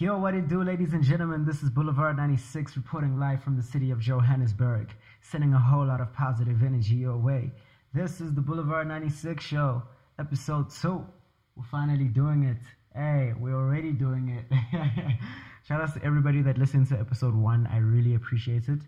Yo, 0.00 0.16
what 0.16 0.34
it 0.34 0.48
do, 0.48 0.64
ladies 0.64 0.94
and 0.94 1.04
gentlemen? 1.04 1.44
This 1.44 1.62
is 1.62 1.68
Boulevard 1.68 2.16
96 2.16 2.74
reporting 2.74 3.20
live 3.20 3.44
from 3.44 3.58
the 3.58 3.62
city 3.62 3.90
of 3.90 4.00
Johannesburg, 4.00 4.94
sending 5.20 5.52
a 5.52 5.58
whole 5.58 5.84
lot 5.84 6.00
of 6.00 6.10
positive 6.14 6.62
energy 6.62 6.94
your 6.94 7.18
way. 7.18 7.50
This 7.92 8.18
is 8.18 8.32
the 8.32 8.40
Boulevard 8.40 8.88
96 8.88 9.44
show, 9.44 9.82
episode 10.18 10.70
2. 10.70 11.04
We're 11.54 11.64
finally 11.70 12.06
doing 12.06 12.44
it. 12.44 12.56
Hey, 12.94 13.34
we're 13.38 13.54
already 13.54 13.92
doing 13.92 14.30
it. 14.30 14.46
Shout 15.68 15.82
out 15.82 15.92
to 15.92 16.02
everybody 16.02 16.40
that 16.40 16.56
listened 16.56 16.88
to 16.88 16.98
episode 16.98 17.34
1. 17.34 17.68
I 17.70 17.76
really 17.76 18.14
appreciate 18.14 18.70
it. 18.70 18.80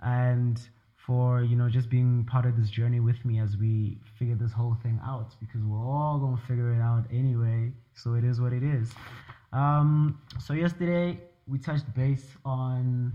And 0.00 0.60
for, 0.96 1.42
you 1.42 1.54
know, 1.54 1.68
just 1.68 1.88
being 1.88 2.26
part 2.28 2.44
of 2.44 2.56
this 2.56 2.70
journey 2.70 2.98
with 2.98 3.24
me 3.24 3.38
as 3.38 3.56
we 3.56 3.98
figure 4.18 4.34
this 4.34 4.50
whole 4.50 4.76
thing 4.82 4.98
out 5.06 5.36
because 5.38 5.62
we're 5.62 5.78
all 5.78 6.18
going 6.18 6.36
to 6.36 6.42
figure 6.42 6.74
it 6.74 6.80
out 6.80 7.04
anyway. 7.12 7.70
So 7.94 8.14
it 8.14 8.24
is 8.24 8.40
what 8.40 8.52
it 8.52 8.64
is. 8.64 8.90
Um, 9.52 10.20
so 10.40 10.52
yesterday 10.52 11.20
we 11.46 11.58
touched 11.58 11.92
base 11.94 12.26
on 12.44 13.12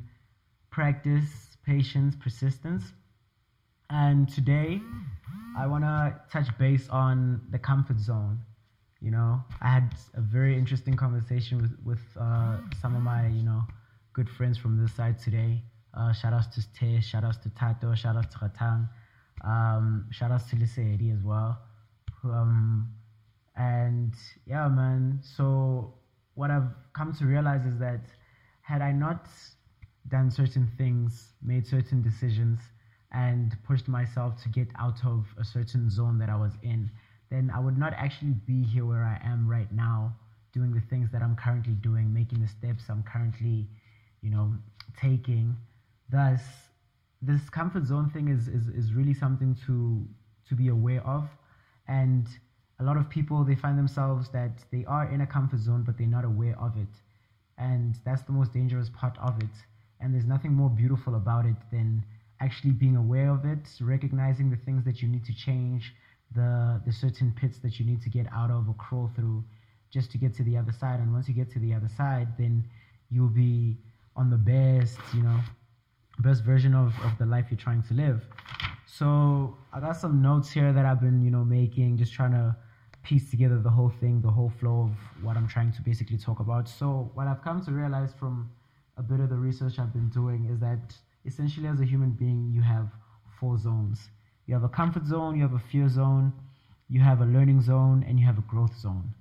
practice, 0.72 1.58
patience, 1.66 2.16
persistence, 2.16 2.94
and 3.90 4.28
today 4.30 4.82
I 5.58 5.68
want 5.68 5.84
to 5.84 6.16
touch 6.32 6.48
base 6.58 6.88
on 6.90 7.42
the 7.52 7.60
comfort 7.60 8.00
zone. 8.00 8.40
You 9.02 9.12
know, 9.12 9.44
I 9.62 9.70
had 9.70 9.96
a 10.14 10.22
very 10.22 10.58
interesting 10.58 10.96
conversation 10.96 11.62
with 11.62 11.76
with 11.84 12.02
uh, 12.20 12.58
some 12.82 12.96
of 12.96 13.02
my 13.02 13.28
you 13.28 13.44
know 13.44 13.64
good 14.14 14.30
friends 14.30 14.58
from 14.58 14.82
this 14.82 14.94
side 14.94 15.20
today. 15.20 15.62
Uh, 15.94 16.14
shout 16.14 16.34
outs 16.34 16.48
to 16.56 16.74
Te, 16.74 17.02
shout 17.02 17.24
outs 17.26 17.38
to 17.40 17.50
Tato, 17.50 17.94
shout 17.96 18.16
outs 18.16 18.34
to 18.34 18.40
Ratang, 18.40 18.88
um, 19.44 20.06
shout 20.12 20.32
outs 20.32 20.50
to 20.52 20.56
Lisedi 20.56 21.14
as 21.14 21.22
well. 21.24 21.60
Um, 22.24 22.94
and 23.56 24.14
yeah, 24.46 24.68
man. 24.70 25.20
So 25.22 25.96
what 26.42 26.50
I've 26.50 26.74
come 26.94 27.14
to 27.20 27.26
realize 27.26 27.68
is 27.68 27.78
that 27.78 28.02
had 28.64 28.82
I 28.82 28.92
not 28.92 29.28
done 30.08 30.32
certain 30.32 30.68
things, 30.76 31.34
made 31.44 31.68
certain 31.68 32.02
decisions, 32.02 32.60
and 33.12 33.56
pushed 33.64 33.88
myself 33.88 34.42
to 34.42 34.50
get 34.50 34.68
out 34.80 35.06
of 35.06 35.28
a 35.40 35.46
certain 35.46 35.88
zone 35.88 36.18
that 36.18 36.30
I 36.30 36.36
was 36.36 36.54
in, 36.64 36.90
then 37.30 37.52
I 37.56 37.60
would 37.60 37.78
not 37.78 37.94
actually 37.94 38.34
be 38.48 38.64
here 38.64 38.86
where 38.88 39.04
I 39.04 39.22
am 39.24 39.48
right 39.48 39.72
now, 39.72 40.16
doing 40.52 40.74
the 40.74 40.82
things 40.90 41.12
that 41.12 41.22
I'm 41.22 41.36
currently 41.36 41.74
doing, 41.74 42.12
making 42.12 42.42
the 42.42 42.48
steps 42.48 42.86
I'm 42.90 43.04
currently, 43.04 43.68
you 44.24 44.32
know, 44.32 44.52
taking. 45.00 45.56
Thus, 46.10 46.42
this 47.22 47.52
comfort 47.52 47.86
zone 47.86 48.10
thing 48.10 48.30
is, 48.30 48.48
is, 48.48 48.68
is 48.70 48.94
really 48.94 49.14
something 49.14 49.56
to 49.68 50.08
to 50.50 50.56
be 50.56 50.70
aware 50.70 51.06
of 51.06 51.30
and 51.88 52.28
a 52.82 52.84
lot 52.84 52.98
of 52.98 53.08
people 53.10 53.44
they 53.44 53.56
find 53.56 53.78
themselves 53.78 54.30
that 54.30 54.52
they 54.72 54.84
are 54.86 55.06
in 55.12 55.22
a 55.22 55.28
comfort 55.28 55.60
zone 55.60 55.84
but 55.86 55.98
they're 55.98 56.08
not 56.08 56.26
aware 56.26 56.58
of 56.60 56.76
it. 56.78 56.94
And 57.58 57.96
that's 58.04 58.24
the 58.24 58.32
most 58.32 58.54
dangerous 58.54 58.90
part 58.90 59.16
of 59.20 59.38
it. 59.40 59.56
And 60.00 60.14
there's 60.14 60.26
nothing 60.26 60.52
more 60.54 60.70
beautiful 60.70 61.14
about 61.16 61.46
it 61.46 61.58
than 61.72 62.04
actually 62.40 62.72
being 62.72 62.96
aware 62.96 63.30
of 63.30 63.46
it 63.46 63.70
recognizing 63.82 64.50
the 64.50 64.58
things 64.66 64.84
that 64.84 65.00
you 65.02 65.08
need 65.08 65.24
to 65.26 65.34
change 65.34 65.94
the 66.34 66.82
the 66.88 66.92
certain 66.92 67.32
pits 67.40 67.60
that 67.60 67.80
you 67.80 67.86
need 67.86 68.02
to 68.02 68.10
get 68.10 68.26
out 68.34 68.50
of 68.50 68.68
or 68.68 68.74
crawl 68.76 69.12
through 69.16 69.44
just 69.92 70.10
to 70.12 70.18
get 70.18 70.34
to 70.34 70.44
the 70.44 70.58
other 70.58 70.72
side. 70.72 71.00
And 71.00 71.14
once 71.14 71.28
you 71.28 71.36
get 71.36 71.52
to 71.52 71.60
the 71.60 71.74
other 71.76 71.90
side 71.96 72.30
then 72.40 72.66
you'll 73.12 73.36
be 73.48 73.78
on 74.16 74.32
the 74.32 74.38
best 74.38 74.98
you 75.14 75.22
know 75.22 75.40
best 76.20 76.44
version 76.44 76.74
of, 76.74 76.94
of 77.06 77.18
the 77.20 77.26
life 77.26 77.46
you're 77.52 77.58
trying 77.58 77.84
to 77.84 77.94
live. 77.94 78.26
So 78.88 79.56
i 79.72 79.80
got 79.80 79.98
some 79.98 80.22
notes 80.22 80.50
here 80.52 80.74
that 80.74 80.86
i've 80.86 81.00
been 81.00 81.22
you 81.22 81.32
know 81.32 81.46
making 81.46 81.98
just 81.98 82.14
trying 82.14 82.32
to 82.32 82.56
piece 83.04 83.30
together 83.30 83.58
the 83.60 83.70
whole 83.70 83.92
thing, 84.00 84.22
the 84.22 84.30
whole 84.30 84.52
flow 84.60 84.90
of 84.90 85.24
what 85.24 85.38
I'm 85.38 85.48
trying 85.48 85.72
to 85.74 85.82
basically 85.82 86.18
talk 86.18 86.40
about. 86.40 86.68
So, 86.68 87.12
what 87.14 87.28
I've 87.28 87.44
come 87.44 87.64
to 87.66 87.72
realize 87.72 88.14
from 88.20 88.50
a 88.98 89.02
bit 89.04 89.20
of 89.20 89.30
the 89.30 89.36
research 89.36 89.80
I've 89.80 89.94
been 89.94 90.10
doing 90.10 90.46
is 90.52 90.60
that 90.60 90.96
essentially, 91.26 91.68
as 91.68 91.80
a 91.80 91.86
human 91.86 92.12
being, 92.12 92.52
you 92.54 92.62
have 92.62 92.88
four 93.40 93.58
zones. 93.58 94.10
You 94.46 94.54
have 94.54 94.64
a 94.64 94.70
comfort 94.70 95.06
zone, 95.06 95.36
you 95.36 95.42
have 95.44 95.54
a 95.54 95.64
fear 95.72 95.88
zone, 95.90 96.34
you 96.90 97.00
have 97.02 97.22
a 97.22 97.26
learning 97.26 97.62
zone, 97.62 98.04
and 98.08 98.20
you 98.20 98.26
have 98.26 98.38
a 98.38 98.42
growth 98.42 98.78
zone. 98.78 99.14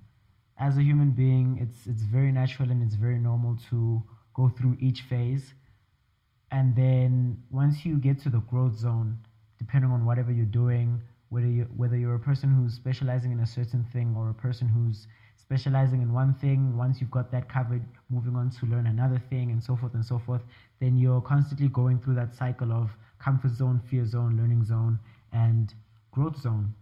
As 0.57 0.77
a 0.77 0.83
human 0.83 1.11
being, 1.11 1.57
it's 1.59 1.87
it's 1.87 2.03
very 2.03 2.31
natural 2.31 2.69
and 2.69 2.83
it's 2.83 2.95
very 2.95 3.17
normal 3.17 3.57
to 3.69 4.03
go 4.33 4.49
through 4.49 4.77
each 4.79 5.01
phase. 5.01 5.53
And 6.51 6.75
then 6.75 7.43
once 7.49 7.85
you 7.85 7.95
get 7.97 8.19
to 8.23 8.29
the 8.29 8.41
growth 8.41 8.77
zone, 8.77 9.19
depending 9.57 9.91
on 9.91 10.05
whatever 10.05 10.31
you're 10.31 10.45
doing, 10.45 11.01
whether 11.31 11.47
you 11.47 11.63
whether 11.75 11.97
you're 11.97 12.15
a 12.15 12.19
person 12.19 12.49
who's 12.53 12.73
specializing 12.73 13.31
in 13.31 13.39
a 13.39 13.47
certain 13.47 13.83
thing 13.85 14.13
or 14.17 14.29
a 14.29 14.33
person 14.33 14.67
who's 14.67 15.07
specializing 15.37 16.01
in 16.01 16.13
one 16.13 16.33
thing 16.35 16.77
once 16.77 16.99
you've 17.01 17.11
got 17.11 17.31
that 17.31 17.49
covered 17.49 17.83
moving 18.09 18.35
on 18.35 18.49
to 18.49 18.65
learn 18.67 18.85
another 18.87 19.19
thing 19.29 19.49
and 19.51 19.63
so 19.63 19.75
forth 19.75 19.93
and 19.95 20.05
so 20.05 20.19
forth 20.19 20.43
then 20.79 20.97
you're 20.97 21.21
constantly 21.21 21.69
going 21.69 21.97
through 21.99 22.13
that 22.13 22.35
cycle 22.35 22.71
of 22.71 22.91
comfort 23.19 23.51
zone 23.51 23.79
fear 23.89 24.05
zone 24.05 24.37
learning 24.37 24.63
zone 24.63 24.99
and 25.33 25.73
growth 26.11 26.37
zone. 26.37 26.73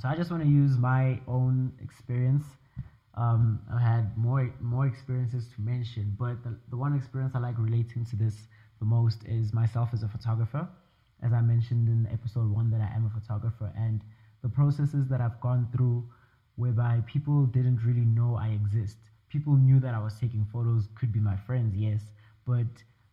So 0.00 0.08
i 0.08 0.16
just 0.16 0.30
want 0.30 0.42
to 0.42 0.48
use 0.48 0.78
my 0.78 1.20
own 1.28 1.72
experience. 1.82 2.44
Um, 3.16 3.60
i've 3.72 3.80
had 3.80 4.16
more 4.18 4.50
more 4.60 4.86
experiences 4.86 5.46
to 5.54 5.60
mention 5.60 6.16
but 6.18 6.42
the, 6.42 6.58
the 6.68 6.76
one 6.76 6.96
experience 6.96 7.36
i 7.36 7.38
like 7.38 7.56
relating 7.58 8.04
to 8.06 8.16
this 8.16 8.48
the 8.80 8.84
most 8.84 9.22
is 9.24 9.52
myself 9.52 9.90
as 9.92 10.02
a 10.02 10.08
photographer 10.08 10.66
as 11.22 11.32
I 11.32 11.40
mentioned 11.40 11.88
in 11.88 12.08
episode 12.12 12.50
one, 12.50 12.70
that 12.70 12.80
I 12.80 12.94
am 12.94 13.06
a 13.06 13.20
photographer, 13.20 13.72
and 13.76 14.02
the 14.42 14.48
processes 14.48 15.08
that 15.08 15.20
I've 15.20 15.40
gone 15.40 15.68
through 15.72 16.04
whereby 16.56 17.02
people 17.06 17.46
didn't 17.46 17.84
really 17.84 18.04
know 18.04 18.36
I 18.36 18.48
exist. 18.48 18.98
People 19.28 19.56
knew 19.56 19.80
that 19.80 19.94
I 19.94 19.98
was 19.98 20.14
taking 20.18 20.46
photos, 20.52 20.88
could 20.94 21.12
be 21.12 21.20
my 21.20 21.36
friends, 21.36 21.74
yes, 21.76 22.02
but 22.46 22.66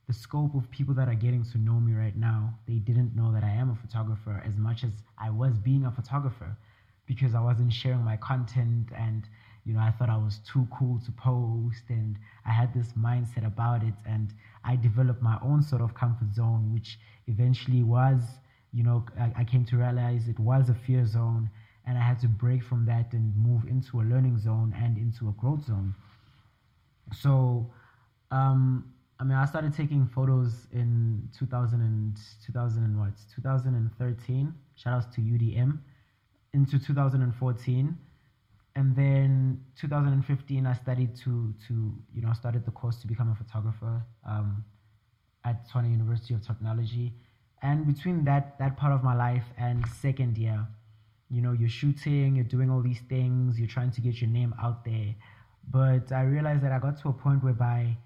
the 0.07 0.13
scope 0.13 0.53
of 0.55 0.69
people 0.71 0.93
that 0.95 1.07
are 1.07 1.15
getting 1.15 1.43
to 1.45 1.57
know 1.57 1.79
me 1.79 1.93
right 1.93 2.15
now, 2.17 2.53
they 2.67 2.75
didn't 2.75 3.15
know 3.15 3.31
that 3.31 3.43
I 3.43 3.49
am 3.49 3.69
a 3.69 3.75
photographer 3.75 4.43
as 4.45 4.57
much 4.57 4.83
as 4.83 4.91
I 5.17 5.29
was 5.29 5.57
being 5.57 5.85
a 5.85 5.91
photographer 5.91 6.57
because 7.05 7.33
I 7.33 7.41
wasn't 7.41 7.71
sharing 7.71 8.03
my 8.03 8.17
content 8.17 8.89
and 8.95 9.23
you 9.65 9.73
know 9.73 9.79
I 9.79 9.91
thought 9.91 10.09
I 10.09 10.17
was 10.17 10.39
too 10.39 10.67
cool 10.77 10.99
to 11.05 11.11
post 11.11 11.83
and 11.89 12.17
I 12.45 12.51
had 12.51 12.73
this 12.73 12.93
mindset 12.93 13.45
about 13.45 13.83
it 13.83 13.93
and 14.05 14.33
I 14.63 14.75
developed 14.75 15.21
my 15.21 15.37
own 15.41 15.61
sort 15.61 15.81
of 15.81 15.93
comfort 15.93 16.33
zone 16.33 16.73
which 16.73 16.99
eventually 17.27 17.83
was, 17.83 18.21
you 18.73 18.83
know, 18.83 19.05
I, 19.19 19.33
I 19.37 19.43
came 19.43 19.65
to 19.65 19.77
realize 19.77 20.27
it 20.27 20.39
was 20.39 20.69
a 20.69 20.75
fear 20.75 21.05
zone 21.05 21.49
and 21.85 21.97
I 21.97 22.01
had 22.01 22.19
to 22.19 22.27
break 22.27 22.63
from 22.63 22.85
that 22.85 23.13
and 23.13 23.35
move 23.35 23.65
into 23.65 24.01
a 24.01 24.03
learning 24.03 24.39
zone 24.39 24.73
and 24.77 24.97
into 24.97 25.29
a 25.29 25.31
growth 25.33 25.65
zone. 25.65 25.95
So, 27.13 27.69
um, 28.29 28.93
I 29.19 29.23
mean, 29.23 29.37
I 29.37 29.45
started 29.45 29.73
taking 29.73 30.07
photos 30.07 30.67
in 30.71 31.29
2000 31.37 31.81
and 31.81 32.17
2000 32.45 32.83
and 32.83 32.99
what 32.99 33.11
2013. 33.35 34.53
Shout 34.75 34.93
outs 34.93 35.15
to 35.15 35.21
UDM. 35.21 35.79
Into 36.53 36.79
2014, 36.79 37.97
and 38.75 38.95
then 38.95 39.61
2015, 39.79 40.65
I 40.65 40.73
studied 40.73 41.15
to 41.17 41.53
to 41.67 41.93
you 42.13 42.21
know 42.21 42.33
started 42.33 42.65
the 42.65 42.71
course 42.71 42.97
to 43.01 43.07
become 43.07 43.31
a 43.31 43.35
photographer. 43.35 44.03
Um, 44.25 44.63
at 45.43 45.67
Tshwane 45.67 45.91
University 45.91 46.33
of 46.33 46.45
Technology. 46.45 47.13
And 47.61 47.85
between 47.85 48.23
that 48.25 48.57
that 48.59 48.77
part 48.77 48.93
of 48.93 49.03
my 49.03 49.15
life 49.15 49.45
and 49.57 49.85
second 49.87 50.37
year, 50.37 50.67
you 51.29 51.41
know, 51.41 51.51
you're 51.51 51.69
shooting, 51.69 52.35
you're 52.35 52.45
doing 52.45 52.69
all 52.69 52.81
these 52.81 53.01
things, 53.07 53.59
you're 53.59 53.67
trying 53.67 53.91
to 53.91 54.01
get 54.01 54.19
your 54.19 54.29
name 54.29 54.53
out 54.61 54.83
there. 54.83 55.15
But 55.69 56.11
I 56.11 56.23
realized 56.23 56.63
that 56.63 56.71
I 56.71 56.79
got 56.79 56.99
to 57.01 57.09
a 57.09 57.13
point 57.13 57.43
whereby 57.43 57.97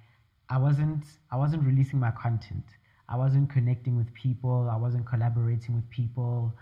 I 0.49 0.57
wasn't 0.57 1.05
I 1.31 1.37
wasn't 1.37 1.63
releasing 1.63 1.99
my 1.99 2.11
content. 2.11 2.65
I 3.07 3.15
wasn't 3.17 3.49
connecting 3.49 3.95
with 3.95 4.13
people, 4.13 4.69
I 4.71 4.75
wasn't 4.75 5.05
collaborating 5.05 5.75
with 5.75 5.89
people, 5.89 6.53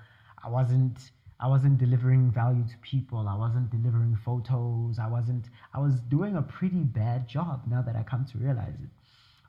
I 0.44 0.50
wasn't 0.50 1.12
I 1.44 1.48
wasn't 1.48 1.78
delivering 1.78 2.32
value 2.32 2.64
to 2.64 2.78
people. 2.78 3.28
I 3.28 3.36
wasn't 3.36 3.70
delivering 3.70 4.16
photos. 4.16 4.98
I 4.98 5.08
wasn't 5.08 5.50
I 5.74 5.80
was 5.80 6.00
doing 6.16 6.38
a 6.38 6.42
pretty 6.42 6.84
bad 7.02 7.28
job 7.28 7.64
now 7.68 7.82
that 7.82 7.98
I 7.98 8.04
come 8.04 8.26
to 8.32 8.38
realize 8.38 8.76
it. 8.82 8.90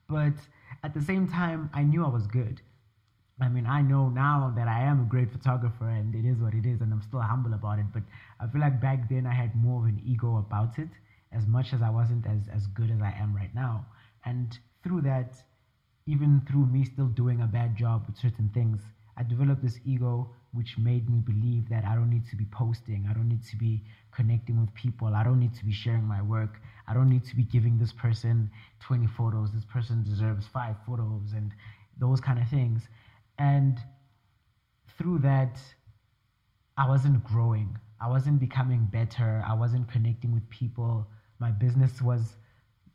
But 0.09 0.35
at 0.83 0.93
the 0.93 1.01
same 1.01 1.29
time, 1.29 1.71
I 1.73 1.85
knew 1.85 2.05
I 2.05 2.09
was 2.09 2.27
good. 2.27 2.61
I 3.41 3.49
mean, 3.49 3.67
I 3.67 3.81
know 3.81 4.09
now 4.09 4.53
that 4.57 4.67
I 4.67 4.81
am 4.81 5.03
a 5.03 5.05
great 5.05 5.31
photographer 5.31 5.89
and 5.89 6.13
it 6.17 6.25
is 6.25 6.39
what 6.39 6.55
it 6.55 6.67
is, 6.67 6.81
and 6.81 6.93
I'm 6.93 7.03
still 7.03 7.21
humble 7.21 7.55
about 7.55 7.79
it. 7.79 7.87
But 7.93 8.03
I 8.41 8.49
feel 8.49 8.61
like 8.61 8.81
back 8.81 9.09
then 9.09 9.25
I 9.25 9.33
had 9.33 9.55
more 9.55 9.83
of 9.83 9.87
an 9.87 10.03
ego 10.05 10.39
about 10.39 10.81
it, 10.81 10.91
as 11.33 11.47
much 11.47 11.73
as 11.73 11.81
I 11.81 11.91
wasn't 11.91 12.27
as, 12.27 12.49
as 12.53 12.67
good 12.69 12.91
as 12.91 13.01
I 13.03 13.15
am 13.21 13.35
right 13.35 13.55
now. 13.55 13.87
And 14.25 14.59
through 14.83 15.03
that, 15.03 15.35
even 16.07 16.43
through 16.49 16.67
me 16.67 16.85
still 16.85 17.07
doing 17.07 17.41
a 17.41 17.47
bad 17.47 17.77
job 17.77 18.05
with 18.09 18.17
certain 18.17 18.51
things, 18.53 18.83
I 19.17 19.23
developed 19.23 19.63
this 19.63 19.79
ego 19.85 20.31
which 20.55 20.79
made 20.79 21.11
me 21.11 21.19
believe 21.19 21.69
that 21.69 21.85
I 21.85 21.95
don't 21.95 22.11
need 22.11 22.27
to 22.31 22.37
be 22.37 22.47
posting, 22.47 23.07
I 23.09 23.13
don't 23.13 23.29
need 23.29 23.45
to 23.45 23.57
be 23.57 23.83
connecting 24.13 24.61
with 24.61 24.73
people, 24.75 25.09
I 25.15 25.25
don't 25.25 25.41
need 25.41 25.55
to 25.55 25.65
be 25.65 25.73
sharing 25.73 26.05
my 26.05 26.23
work, 26.23 26.61
I 26.89 26.95
don't 26.95 27.11
need 27.11 27.25
to 27.25 27.37
be 27.37 27.43
giving 27.43 27.79
this 27.79 27.93
person 27.93 28.51
20 28.81 29.07
photos, 29.09 29.53
this 29.53 29.65
person 29.65 30.03
deserves 30.05 30.47
five 30.47 30.77
photos, 30.87 31.33
and 31.35 31.53
those 31.99 32.21
kind 32.21 32.39
of 32.39 32.49
things. 32.49 32.83
And 33.39 33.79
through 34.97 35.19
that, 35.21 35.59
I 36.77 36.89
wasn't 36.89 37.23
growing, 37.25 37.77
I 38.01 38.09
wasn't 38.09 38.41
becoming 38.41 38.89
better, 38.91 39.45
I 39.47 39.55
wasn't 39.55 39.91
connecting 39.91 40.33
with 40.33 40.49
people. 40.51 41.07
My 41.39 41.51
business 41.51 42.01
was 42.01 42.37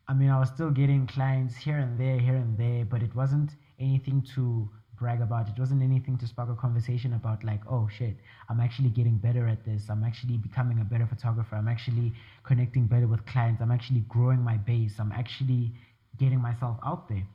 I 0.10 0.14
mean, 0.14 0.32
I 0.32 0.40
was 0.40 0.50
still 0.50 0.72
getting 0.72 1.06
clients 1.06 1.56
here 1.56 1.78
and 1.78 1.96
there, 2.00 2.18
here 2.20 2.36
and 2.36 2.58
there, 2.58 2.84
but 2.84 3.04
it 3.04 3.14
wasn't 3.14 3.52
anything 3.80 4.24
to 4.34 4.68
brag 5.00 5.22
about. 5.22 5.48
It 5.48 5.58
wasn't 5.58 5.82
anything 5.82 6.18
to 6.18 6.28
spark 6.28 6.50
a 6.50 6.56
conversation 6.56 7.14
about, 7.14 7.44
like, 7.44 7.62
oh 7.70 7.88
shit, 7.88 8.18
I'm 8.50 8.60
actually 8.60 8.90
getting 8.90 9.18
better 9.18 9.48
at 9.48 9.64
this. 9.66 9.90
I'm 9.90 10.04
actually 10.04 10.38
becoming 10.38 10.80
a 10.80 10.84
better 10.84 11.08
photographer. 11.08 11.56
I'm 11.56 11.68
actually 11.68 12.14
connecting 12.44 12.86
better 12.86 13.08
with 13.08 13.26
clients. 13.26 13.62
I'm 13.62 13.72
actually 13.72 14.02
growing 14.10 14.42
my 14.42 14.58
base. 14.58 15.00
I'm 15.00 15.12
actually 15.12 15.72
getting 16.18 16.42
myself 16.42 16.78
out 16.86 17.08
there. 17.08 17.26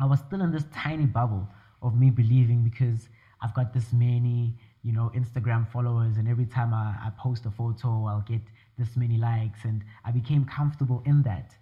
I 0.00 0.06
was 0.06 0.20
still 0.20 0.42
in 0.42 0.50
this 0.52 0.64
tiny 0.74 1.06
bubble 1.06 1.48
of 1.82 1.98
me 1.98 2.10
believing 2.10 2.62
because 2.62 3.08
I've 3.40 3.54
got 3.54 3.72
this 3.72 3.92
many, 3.92 4.54
you 4.82 4.92
know, 4.92 5.10
Instagram 5.14 5.70
followers, 5.70 6.16
and 6.16 6.28
every 6.28 6.46
time 6.46 6.74
I, 6.74 6.96
I 7.06 7.10
post 7.18 7.46
a 7.46 7.50
photo, 7.50 8.06
I'll 8.06 8.24
get 8.26 8.42
this 8.78 8.96
many 8.96 9.16
likes, 9.16 9.64
and 9.64 9.84
I 10.04 10.10
became 10.10 10.44
comfortable 10.44 11.02
in 11.04 11.22
that. 11.22 11.56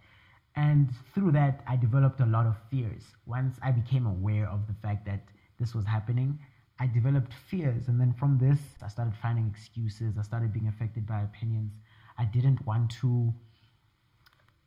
And 0.56 0.90
through 1.14 1.32
that, 1.32 1.60
I 1.66 1.76
developed 1.76 2.20
a 2.20 2.26
lot 2.26 2.46
of 2.46 2.56
fears. 2.70 3.02
Once 3.26 3.58
I 3.62 3.72
became 3.72 4.06
aware 4.06 4.48
of 4.48 4.66
the 4.66 4.74
fact 4.82 5.04
that 5.06 5.20
this 5.60 5.74
was 5.74 5.84
happening, 5.84 6.38
I 6.80 6.86
developed 6.86 7.32
fears. 7.48 7.88
And 7.88 8.00
then 8.00 8.14
from 8.18 8.38
this, 8.38 8.58
I 8.82 8.88
started 8.88 9.14
finding 9.20 9.52
excuses. 9.54 10.16
I 10.18 10.22
started 10.22 10.52
being 10.52 10.68
affected 10.68 11.06
by 11.06 11.22
opinions. 11.22 11.72
I 12.18 12.24
didn't 12.24 12.64
want 12.66 12.90
to, 13.02 13.32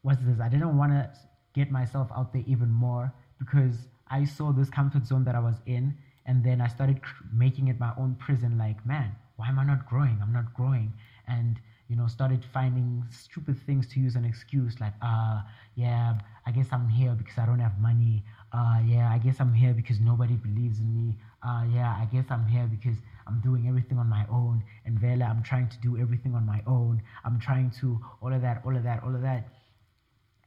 what's 0.04 0.22
this? 0.24 0.40
I 0.40 0.50
didn't 0.50 0.78
want 0.78 0.92
to 0.92 1.10
get 1.56 1.72
myself 1.72 2.10
out 2.16 2.34
there 2.34 2.44
even 2.46 2.70
more 2.70 3.12
because 3.40 3.88
I 4.10 4.26
saw 4.26 4.52
this 4.52 4.70
comfort 4.70 5.06
zone 5.08 5.24
that 5.26 5.36
I 5.36 5.40
was 5.40 5.56
in. 5.66 5.98
And 6.26 6.44
then 6.44 6.62
I 6.62 6.68
started 6.68 7.02
making 7.34 7.70
it 7.70 7.80
my 7.80 7.94
own 7.98 8.16
prison 8.16 8.58
like, 8.60 8.86
man, 8.86 9.16
why 9.38 9.48
am 9.48 9.58
I 9.58 9.66
not 9.66 9.88
growing? 9.88 10.20
I'm 10.22 10.34
not 10.34 10.54
growing. 10.54 10.94
And 11.28 11.60
you 11.90 11.96
know, 11.96 12.08
started 12.08 12.46
finding 12.54 13.04
stupid 13.10 13.58
things 13.66 13.88
to 13.88 14.00
use 14.00 14.16
an 14.16 14.24
excuse 14.24 14.80
like, 14.80 14.94
uh, 15.02 15.42
yeah, 15.76 16.14
I 16.46 16.52
guess 16.52 16.68
I'm 16.72 16.88
here 16.88 17.16
because 17.16 17.38
I 17.40 17.46
don't 17.46 17.60
have 17.60 17.80
money. 17.80 18.24
Uh, 18.54 18.80
yeah, 18.86 19.10
I 19.12 19.18
guess 19.18 19.40
I'm 19.40 19.54
here 19.54 19.74
because 19.74 20.00
nobody 20.00 20.36
believes 20.36 20.80
in 20.80 20.94
me. 20.94 21.18
Uh, 21.44 21.66
yeah, 21.74 21.98
I 22.00 22.06
guess 22.06 22.26
I'm 22.30 22.46
here 22.48 22.68
because 22.70 22.98
I'm 23.28 23.42
doing 23.42 23.68
everything 23.68 23.98
on 23.98 24.08
my 24.08 24.26
own. 24.30 24.64
And 24.86 25.00
Vela, 25.00 25.26
I'm 25.26 25.44
trying 25.44 25.68
to 25.70 25.78
do 25.82 25.98
everything 25.98 26.36
on 26.36 26.46
my 26.46 26.62
own. 26.68 27.02
I'm 27.26 27.40
trying 27.40 27.72
to 27.82 28.00
all 28.22 28.34
of 28.34 28.42
that, 28.44 28.62
all 28.66 28.76
of 28.76 28.84
that, 28.84 29.04
all 29.04 29.16
of 29.16 29.22
that. 29.24 29.50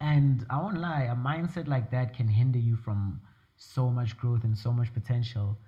And 0.00 0.46
I 0.50 0.60
won't 0.60 0.78
lie, 0.78 1.02
a 1.04 1.14
mindset 1.16 1.68
like 1.68 1.90
that 1.90 2.14
can 2.16 2.28
hinder 2.28 2.58
you 2.58 2.76
from 2.76 3.20
so 3.56 3.88
much 3.90 4.16
growth 4.16 4.44
and 4.44 4.56
so 4.56 4.72
much 4.72 4.92
potential, 4.92 5.58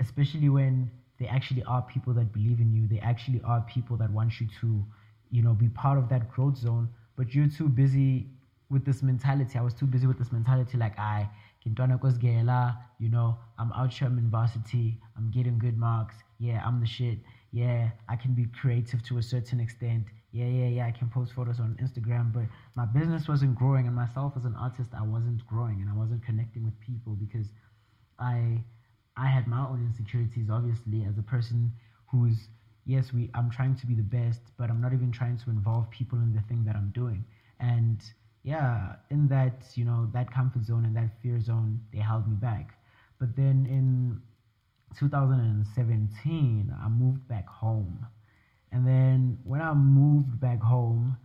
especially 0.00 0.48
when 0.48 0.90
there 1.18 1.28
actually 1.30 1.62
are 1.64 1.82
people 1.82 2.12
that 2.14 2.32
believe 2.32 2.60
in 2.60 2.72
you. 2.72 2.86
They 2.86 2.98
actually 3.00 3.40
are 3.44 3.60
people 3.62 3.96
that 3.98 4.10
want 4.10 4.40
you 4.40 4.48
to 4.60 4.84
you 5.30 5.42
know, 5.42 5.52
be 5.54 5.68
part 5.68 5.98
of 5.98 6.08
that 6.08 6.30
growth 6.30 6.56
zone. 6.56 6.88
But 7.16 7.34
you're 7.34 7.48
too 7.48 7.68
busy 7.68 8.26
with 8.70 8.84
this 8.84 9.02
mentality. 9.02 9.58
I 9.58 9.62
was 9.62 9.74
too 9.74 9.86
busy 9.86 10.06
with 10.06 10.18
this 10.18 10.32
mentality, 10.32 10.76
like 10.76 10.98
I 10.98 11.28
you 12.98 13.08
know, 13.10 13.36
I'm 13.58 13.72
out 13.72 13.92
here, 13.92 14.06
in 14.08 14.30
varsity, 14.30 14.98
I'm 15.16 15.30
getting 15.30 15.58
good 15.58 15.76
marks, 15.76 16.14
yeah, 16.38 16.62
I'm 16.64 16.80
the 16.80 16.86
shit. 16.86 17.18
Yeah, 17.52 17.90
I 18.08 18.16
can 18.16 18.34
be 18.34 18.46
creative 18.60 19.02
to 19.04 19.18
a 19.18 19.22
certain 19.22 19.60
extent. 19.60 20.04
Yeah, 20.32 20.46
yeah, 20.46 20.68
yeah, 20.68 20.86
I 20.86 20.90
can 20.90 21.08
post 21.08 21.32
photos 21.32 21.58
on 21.60 21.76
Instagram, 21.82 22.32
but 22.32 22.44
my 22.74 22.84
business 22.84 23.26
wasn't 23.26 23.56
growing 23.56 23.86
and 23.86 23.96
myself 23.96 24.34
as 24.36 24.44
an 24.44 24.54
artist, 24.54 24.90
I 24.96 25.02
wasn't 25.02 25.46
growing 25.46 25.80
and 25.80 25.90
I 25.90 25.94
wasn't 25.94 26.24
connecting 26.24 26.64
with 26.64 26.78
people 26.80 27.14
because 27.14 27.48
I 28.18 28.62
I 29.16 29.26
had 29.26 29.46
my 29.46 29.66
own 29.66 29.82
insecurities 29.82 30.50
obviously 30.50 31.04
as 31.04 31.18
a 31.18 31.22
person 31.22 31.72
who's 32.10 32.48
yes, 32.86 33.12
we 33.12 33.30
I'm 33.34 33.50
trying 33.50 33.74
to 33.76 33.86
be 33.86 33.94
the 33.94 34.02
best, 34.02 34.40
but 34.56 34.70
I'm 34.70 34.80
not 34.80 34.92
even 34.92 35.10
trying 35.12 35.36
to 35.38 35.50
involve 35.50 35.90
people 35.90 36.18
in 36.18 36.32
the 36.32 36.40
thing 36.42 36.64
that 36.64 36.76
I'm 36.76 36.90
doing. 36.94 37.24
And 37.60 38.00
yeah, 38.44 38.94
in 39.10 39.28
that, 39.28 39.66
you 39.74 39.84
know, 39.84 40.08
that 40.12 40.30
comfort 40.30 40.64
zone 40.64 40.84
and 40.84 40.96
that 40.96 41.10
fear 41.20 41.40
zone, 41.40 41.80
they 41.92 41.98
held 41.98 42.28
me 42.28 42.36
back. 42.36 42.78
But 43.18 43.34
then 43.34 43.66
in 43.68 44.20
2017, 44.96 46.74
I 46.80 46.88
moved 46.88 47.26
back 47.28 47.48
home. 47.48 48.06
And 48.70 48.86
then 48.86 49.38
when 49.44 49.60
I 49.60 49.74
moved 49.74 50.38
back 50.40 50.62
home, 50.62 51.16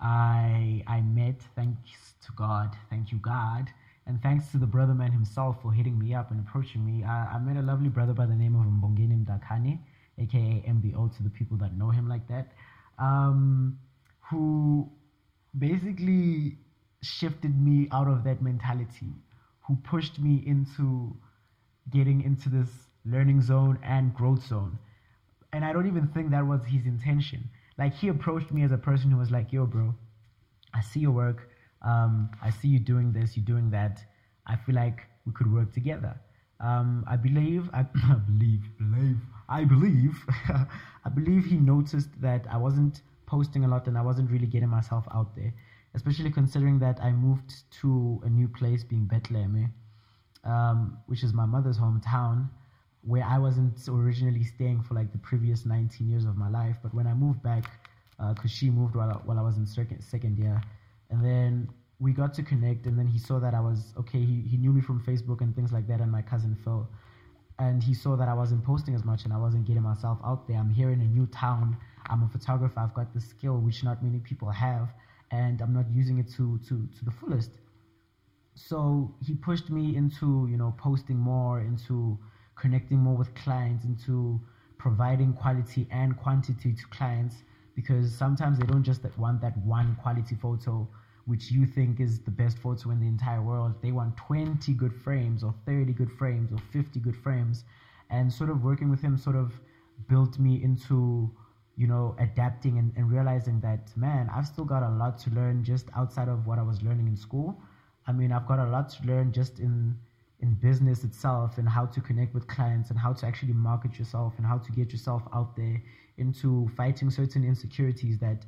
I 0.00 0.82
I 0.86 1.00
met, 1.00 1.40
thanks 1.54 2.14
to 2.26 2.32
God, 2.32 2.76
thank 2.90 3.12
you 3.12 3.18
God, 3.18 3.70
and 4.06 4.20
thanks 4.20 4.50
to 4.50 4.58
the 4.58 4.66
brother 4.66 4.94
man 4.94 5.12
himself 5.12 5.62
for 5.62 5.72
hitting 5.72 5.98
me 5.98 6.14
up 6.14 6.30
and 6.30 6.40
approaching 6.40 6.84
me. 6.84 7.04
I, 7.04 7.36
I 7.36 7.38
met 7.38 7.56
a 7.56 7.62
lovely 7.62 7.88
brother 7.88 8.12
by 8.12 8.26
the 8.26 8.34
name 8.34 8.56
of 8.56 8.66
Mbongeni 8.66 9.24
Mdakane 9.24 9.78
aka 10.18 10.64
MBO 10.66 11.14
to 11.16 11.22
the 11.22 11.30
people 11.30 11.56
that 11.58 11.76
know 11.76 11.90
him 11.90 12.08
like 12.08 12.26
that, 12.28 12.52
um, 12.98 13.78
who 14.30 14.90
basically 15.58 16.58
shifted 17.02 17.60
me 17.60 17.88
out 17.92 18.08
of 18.08 18.24
that 18.24 18.42
mentality, 18.42 19.12
who 19.66 19.76
pushed 19.76 20.18
me 20.18 20.42
into 20.46 21.16
getting 21.90 22.22
into 22.22 22.48
this 22.48 22.68
learning 23.04 23.42
zone 23.42 23.78
and 23.82 24.14
growth 24.14 24.42
zone. 24.46 24.78
And 25.52 25.64
I 25.64 25.72
don't 25.72 25.86
even 25.86 26.08
think 26.08 26.30
that 26.30 26.46
was 26.46 26.64
his 26.64 26.86
intention. 26.86 27.48
Like 27.78 27.94
he 27.94 28.08
approached 28.08 28.50
me 28.52 28.62
as 28.62 28.72
a 28.72 28.78
person 28.78 29.10
who 29.10 29.18
was 29.18 29.30
like, 29.30 29.52
yo, 29.52 29.66
bro, 29.66 29.94
I 30.72 30.80
see 30.80 31.00
your 31.00 31.12
work. 31.12 31.48
Um, 31.82 32.30
I 32.42 32.50
see 32.50 32.68
you 32.68 32.78
doing 32.78 33.12
this, 33.12 33.36
you're 33.36 33.44
doing 33.44 33.70
that. 33.70 34.02
I 34.46 34.56
feel 34.56 34.74
like 34.74 35.02
we 35.26 35.32
could 35.32 35.52
work 35.52 35.72
together. 35.72 36.18
Um, 36.60 37.04
I 37.06 37.16
believe, 37.16 37.68
I, 37.72 37.80
I 38.10 38.14
believe, 38.14 38.62
believe, 38.78 39.18
I 39.48 39.64
believe, 39.64 40.24
I 41.04 41.08
believe 41.08 41.44
he 41.46 41.56
noticed 41.56 42.10
that 42.20 42.46
I 42.50 42.56
wasn't 42.56 43.02
posting 43.26 43.64
a 43.64 43.68
lot 43.68 43.86
and 43.86 43.96
I 43.96 44.02
wasn't 44.02 44.30
really 44.30 44.46
getting 44.46 44.68
myself 44.68 45.06
out 45.12 45.34
there, 45.36 45.52
especially 45.94 46.30
considering 46.30 46.78
that 46.80 47.00
I 47.02 47.12
moved 47.12 47.70
to 47.80 48.20
a 48.24 48.28
new 48.28 48.48
place, 48.48 48.84
being 48.84 49.06
Bethlehem, 49.06 49.72
um, 50.44 50.98
which 51.06 51.22
is 51.22 51.32
my 51.32 51.46
mother's 51.46 51.78
hometown, 51.78 52.48
where 53.02 53.24
I 53.24 53.38
wasn't 53.38 53.78
originally 53.88 54.44
staying 54.44 54.82
for 54.82 54.94
like 54.94 55.12
the 55.12 55.18
previous 55.18 55.66
19 55.66 56.08
years 56.08 56.24
of 56.24 56.36
my 56.36 56.48
life. 56.48 56.76
But 56.82 56.94
when 56.94 57.06
I 57.06 57.14
moved 57.14 57.42
back, 57.42 57.64
because 58.16 58.50
uh, 58.50 58.54
she 58.54 58.70
moved 58.70 58.94
while 58.94 59.10
I, 59.10 59.14
while 59.26 59.38
I 59.38 59.42
was 59.42 59.56
in 59.56 59.66
second 59.66 60.02
second 60.02 60.38
year, 60.38 60.60
and 61.10 61.24
then 61.24 61.68
we 61.98 62.12
got 62.12 62.32
to 62.34 62.42
connect, 62.42 62.86
and 62.86 62.98
then 62.98 63.06
he 63.06 63.18
saw 63.18 63.38
that 63.40 63.54
I 63.54 63.60
was 63.60 63.92
okay. 63.98 64.20
He 64.20 64.42
he 64.42 64.56
knew 64.56 64.72
me 64.72 64.80
from 64.80 65.00
Facebook 65.02 65.40
and 65.40 65.54
things 65.54 65.72
like 65.72 65.86
that, 65.88 66.00
and 66.00 66.10
my 66.10 66.22
cousin 66.22 66.56
Phil 66.64 66.88
and 67.58 67.82
he 67.82 67.94
saw 67.94 68.16
that 68.16 68.28
I 68.28 68.34
wasn't 68.34 68.64
posting 68.64 68.94
as 68.94 69.04
much 69.04 69.24
and 69.24 69.32
I 69.32 69.36
wasn't 69.36 69.64
getting 69.66 69.82
myself 69.82 70.18
out 70.24 70.48
there. 70.48 70.56
I'm 70.58 70.70
here 70.70 70.90
in 70.90 71.00
a 71.00 71.04
new 71.06 71.26
town. 71.26 71.76
I'm 72.10 72.22
a 72.22 72.28
photographer. 72.28 72.80
I've 72.80 72.94
got 72.94 73.14
the 73.14 73.20
skill 73.20 73.58
which 73.58 73.84
not 73.84 74.02
many 74.02 74.18
people 74.18 74.50
have, 74.50 74.92
and 75.30 75.60
I'm 75.60 75.72
not 75.72 75.86
using 75.90 76.18
it 76.18 76.28
to 76.36 76.58
to 76.68 76.88
to 76.98 77.04
the 77.04 77.10
fullest. 77.10 77.50
So 78.54 79.14
he 79.24 79.34
pushed 79.34 79.70
me 79.70 79.96
into 79.96 80.46
you 80.50 80.56
know 80.56 80.74
posting 80.78 81.16
more, 81.16 81.60
into 81.60 82.18
connecting 82.56 82.98
more 82.98 83.16
with 83.16 83.34
clients, 83.34 83.84
into 83.84 84.40
providing 84.78 85.32
quality 85.32 85.86
and 85.90 86.16
quantity 86.16 86.72
to 86.72 86.86
clients 86.88 87.36
because 87.74 88.14
sometimes 88.14 88.58
they 88.58 88.66
don't 88.66 88.82
just 88.82 89.00
want 89.16 89.40
that 89.40 89.56
one 89.58 89.96
quality 90.02 90.34
photo 90.34 90.86
which 91.26 91.50
you 91.50 91.66
think 91.66 92.00
is 92.00 92.20
the 92.20 92.30
best 92.30 92.58
photo 92.58 92.90
in 92.90 93.00
the 93.00 93.06
entire 93.06 93.42
world. 93.42 93.74
They 93.80 93.92
want 93.92 94.16
20 94.16 94.72
good 94.74 94.92
frames 94.92 95.42
or 95.42 95.54
30 95.66 95.92
good 95.94 96.10
frames 96.10 96.52
or 96.52 96.58
50 96.58 97.00
good 97.00 97.16
frames. 97.16 97.64
And 98.10 98.32
sort 98.32 98.50
of 98.50 98.62
working 98.62 98.90
with 98.90 99.00
him 99.00 99.16
sort 99.16 99.36
of 99.36 99.60
built 100.08 100.38
me 100.38 100.62
into, 100.62 101.30
you 101.76 101.86
know, 101.86 102.14
adapting 102.18 102.78
and, 102.78 102.92
and 102.96 103.10
realizing 103.10 103.60
that, 103.60 103.96
man, 103.96 104.28
I've 104.30 104.46
still 104.46 104.64
got 104.64 104.82
a 104.82 104.90
lot 104.90 105.18
to 105.18 105.30
learn 105.30 105.62
just 105.64 105.88
outside 105.94 106.28
of 106.28 106.46
what 106.46 106.58
I 106.58 106.62
was 106.62 106.82
learning 106.82 107.08
in 107.08 107.16
school. 107.16 107.56
I 108.06 108.12
mean, 108.12 108.32
I've 108.32 108.46
got 108.46 108.58
a 108.58 108.66
lot 108.66 108.88
to 108.90 109.06
learn 109.06 109.32
just 109.32 109.58
in 109.58 109.96
in 110.40 110.52
business 110.54 111.04
itself 111.04 111.58
and 111.58 111.68
how 111.68 111.86
to 111.86 112.00
connect 112.00 112.34
with 112.34 112.46
clients 112.48 112.90
and 112.90 112.98
how 112.98 113.12
to 113.12 113.24
actually 113.24 113.52
market 113.52 113.98
yourself 113.98 114.34
and 114.36 114.46
how 114.46 114.58
to 114.58 114.72
get 114.72 114.92
yourself 114.92 115.22
out 115.32 115.54
there 115.56 115.80
into 116.18 116.68
fighting 116.76 117.08
certain 117.08 117.44
insecurities 117.44 118.18
that 118.18 118.44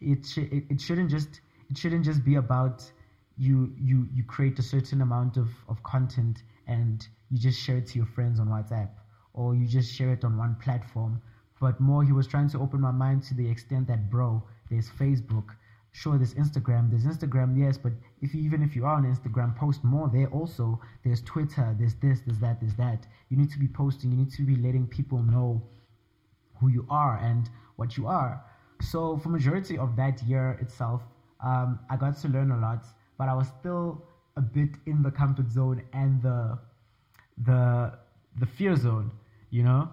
it 0.00 0.24
sh- 0.24 0.48
it, 0.50 0.64
it 0.68 0.80
shouldn't 0.80 1.10
just 1.10 1.40
it 1.70 1.78
shouldn't 1.78 2.04
just 2.04 2.24
be 2.24 2.34
about 2.34 2.90
you 3.36 3.72
you 3.78 4.08
you 4.12 4.24
create 4.24 4.58
a 4.58 4.62
certain 4.62 5.00
amount 5.00 5.36
of, 5.36 5.48
of 5.68 5.82
content 5.82 6.42
and 6.66 7.06
you 7.30 7.38
just 7.38 7.58
share 7.60 7.78
it 7.78 7.86
to 7.86 7.96
your 7.96 8.06
friends 8.06 8.38
on 8.40 8.48
WhatsApp 8.48 8.90
or 9.32 9.54
you 9.54 9.66
just 9.66 9.94
share 9.94 10.12
it 10.12 10.24
on 10.24 10.36
one 10.36 10.56
platform. 10.62 11.22
But 11.60 11.80
more 11.80 12.02
he 12.02 12.12
was 12.12 12.26
trying 12.26 12.48
to 12.50 12.58
open 12.58 12.80
my 12.80 12.90
mind 12.90 13.22
to 13.24 13.34
the 13.34 13.48
extent 13.48 13.86
that 13.88 14.10
bro, 14.10 14.42
there's 14.70 14.88
Facebook, 14.88 15.44
sure 15.92 16.16
there's 16.16 16.34
Instagram, 16.34 16.90
there's 16.90 17.04
Instagram, 17.04 17.56
yes, 17.56 17.76
but 17.78 17.92
if 18.20 18.34
you, 18.34 18.42
even 18.42 18.62
if 18.62 18.74
you 18.74 18.84
are 18.86 18.96
on 18.96 19.04
Instagram, 19.04 19.56
post 19.56 19.84
more 19.84 20.10
there 20.12 20.28
also. 20.28 20.80
There's 21.04 21.20
Twitter, 21.22 21.76
there's 21.78 21.94
this, 21.94 22.20
there's 22.26 22.38
that, 22.40 22.60
there's 22.60 22.74
that. 22.76 23.06
You 23.28 23.36
need 23.36 23.50
to 23.50 23.58
be 23.58 23.68
posting, 23.68 24.10
you 24.10 24.16
need 24.16 24.32
to 24.32 24.42
be 24.42 24.56
letting 24.56 24.86
people 24.86 25.22
know 25.22 25.62
who 26.58 26.68
you 26.68 26.86
are 26.90 27.18
and 27.18 27.48
what 27.76 27.96
you 27.96 28.06
are. 28.06 28.42
So 28.80 29.18
for 29.18 29.28
majority 29.28 29.76
of 29.78 29.96
that 29.96 30.22
year 30.22 30.58
itself, 30.60 31.02
um, 31.42 31.78
I 31.88 31.96
got 31.96 32.16
to 32.18 32.28
learn 32.28 32.50
a 32.50 32.56
lot, 32.58 32.84
but 33.18 33.28
I 33.28 33.34
was 33.34 33.48
still 33.48 34.02
a 34.36 34.40
bit 34.42 34.70
in 34.86 35.02
the 35.02 35.10
comfort 35.10 35.50
zone 35.50 35.82
and 35.92 36.22
the 36.22 36.58
the 37.38 37.98
the 38.38 38.46
fear 38.46 38.76
zone, 38.76 39.12
you 39.50 39.62
know, 39.62 39.88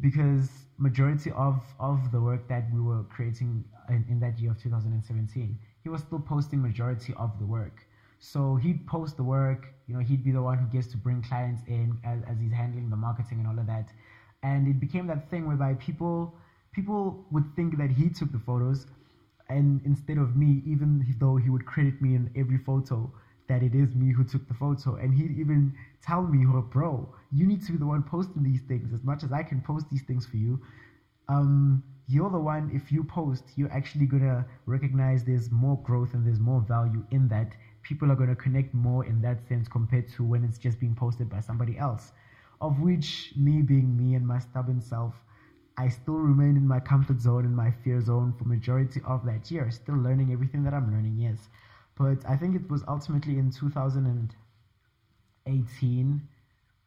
because 0.00 0.66
majority 0.78 1.30
of 1.32 1.62
of 1.78 2.10
the 2.10 2.20
work 2.20 2.48
that 2.48 2.70
we 2.72 2.80
were 2.80 3.04
creating 3.04 3.64
in, 3.88 4.04
in 4.08 4.20
that 4.20 4.38
year 4.38 4.50
of 4.50 4.58
2017 4.58 5.58
he 5.82 5.88
was 5.88 6.00
still 6.02 6.18
posting 6.18 6.62
majority 6.62 7.12
of 7.14 7.38
the 7.38 7.44
work. 7.46 7.86
So 8.18 8.56
he'd 8.56 8.86
post 8.86 9.16
the 9.16 9.22
work, 9.22 9.74
you 9.86 9.94
know, 9.94 10.00
he'd 10.00 10.24
be 10.24 10.30
the 10.32 10.40
one 10.42 10.56
who 10.58 10.66
gets 10.66 10.86
to 10.88 10.96
bring 10.96 11.20
clients 11.20 11.62
in 11.66 11.98
as, 12.04 12.22
as 12.22 12.40
he's 12.40 12.52
handling 12.52 12.88
the 12.88 12.96
marketing 12.96 13.38
and 13.40 13.46
all 13.46 13.58
of 13.58 13.66
that. 13.66 13.92
And 14.42 14.66
it 14.66 14.80
became 14.80 15.06
that 15.08 15.28
thing 15.30 15.46
whereby 15.46 15.74
people 15.74 16.34
people 16.72 17.24
would 17.30 17.54
think 17.54 17.76
that 17.76 17.90
he 17.92 18.08
took 18.10 18.32
the 18.32 18.38
photos 18.38 18.86
and 19.48 19.80
instead 19.84 20.18
of 20.18 20.36
me, 20.36 20.62
even 20.64 21.04
though 21.18 21.36
he 21.36 21.50
would 21.50 21.66
credit 21.66 22.00
me 22.00 22.14
in 22.14 22.30
every 22.34 22.58
photo, 22.58 23.12
that 23.48 23.62
it 23.62 23.74
is 23.74 23.94
me 23.94 24.12
who 24.12 24.24
took 24.24 24.46
the 24.48 24.54
photo. 24.54 24.94
And 24.96 25.14
he'd 25.14 25.32
even 25.32 25.74
tell 26.02 26.22
me, 26.26 26.46
oh, 26.46 26.62
bro, 26.62 27.08
you 27.30 27.46
need 27.46 27.62
to 27.66 27.72
be 27.72 27.78
the 27.78 27.86
one 27.86 28.02
posting 28.02 28.42
these 28.42 28.62
things. 28.62 28.92
As 28.92 29.04
much 29.04 29.22
as 29.22 29.32
I 29.32 29.42
can 29.42 29.60
post 29.60 29.90
these 29.90 30.02
things 30.02 30.24
for 30.24 30.36
you, 30.38 30.60
um, 31.28 31.82
you're 32.06 32.30
the 32.30 32.40
one, 32.40 32.70
if 32.72 32.92
you 32.92 33.02
post, 33.04 33.44
you're 33.56 33.72
actually 33.72 34.06
to 34.22 34.46
recognize 34.66 35.24
there's 35.24 35.50
more 35.50 35.78
growth 35.82 36.14
and 36.14 36.26
there's 36.26 36.40
more 36.40 36.60
value 36.60 37.04
in 37.10 37.28
that. 37.28 37.56
People 37.82 38.10
are 38.10 38.16
to 38.28 38.36
connect 38.36 38.74
more 38.74 39.04
in 39.04 39.20
that 39.22 39.46
sense 39.46 39.68
compared 39.68 40.08
to 40.08 40.24
when 40.24 40.44
it's 40.44 40.58
just 40.58 40.78
being 40.78 40.94
posted 40.94 41.28
by 41.28 41.40
somebody 41.40 41.78
else. 41.78 42.12
Of 42.60 42.80
which, 42.80 43.32
me 43.36 43.62
being 43.62 43.96
me 43.96 44.14
and 44.14 44.26
my 44.26 44.38
stubborn 44.38 44.80
self, 44.80 45.24
I 45.76 45.88
still 45.88 46.14
remain 46.14 46.56
in 46.56 46.66
my 46.68 46.78
comfort 46.80 47.20
zone 47.20 47.44
and 47.44 47.54
my 47.56 47.70
fear 47.70 48.00
zone 48.00 48.32
for 48.38 48.44
majority 48.44 49.00
of 49.04 49.24
that 49.26 49.50
year, 49.50 49.70
still 49.70 49.96
learning 49.96 50.32
everything 50.32 50.62
that 50.64 50.72
I'm 50.74 50.90
learning, 50.92 51.16
yes. 51.18 51.48
But 51.96 52.18
I 52.28 52.36
think 52.36 52.56
it 52.56 52.68
was 52.70 52.82
ultimately 52.88 53.38
in 53.38 53.50
2018, 53.50 56.22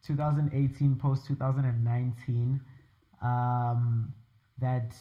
2018 0.05 0.95
post 0.95 1.27
2019, 1.27 2.61
um, 3.21 4.13
that 4.59 4.95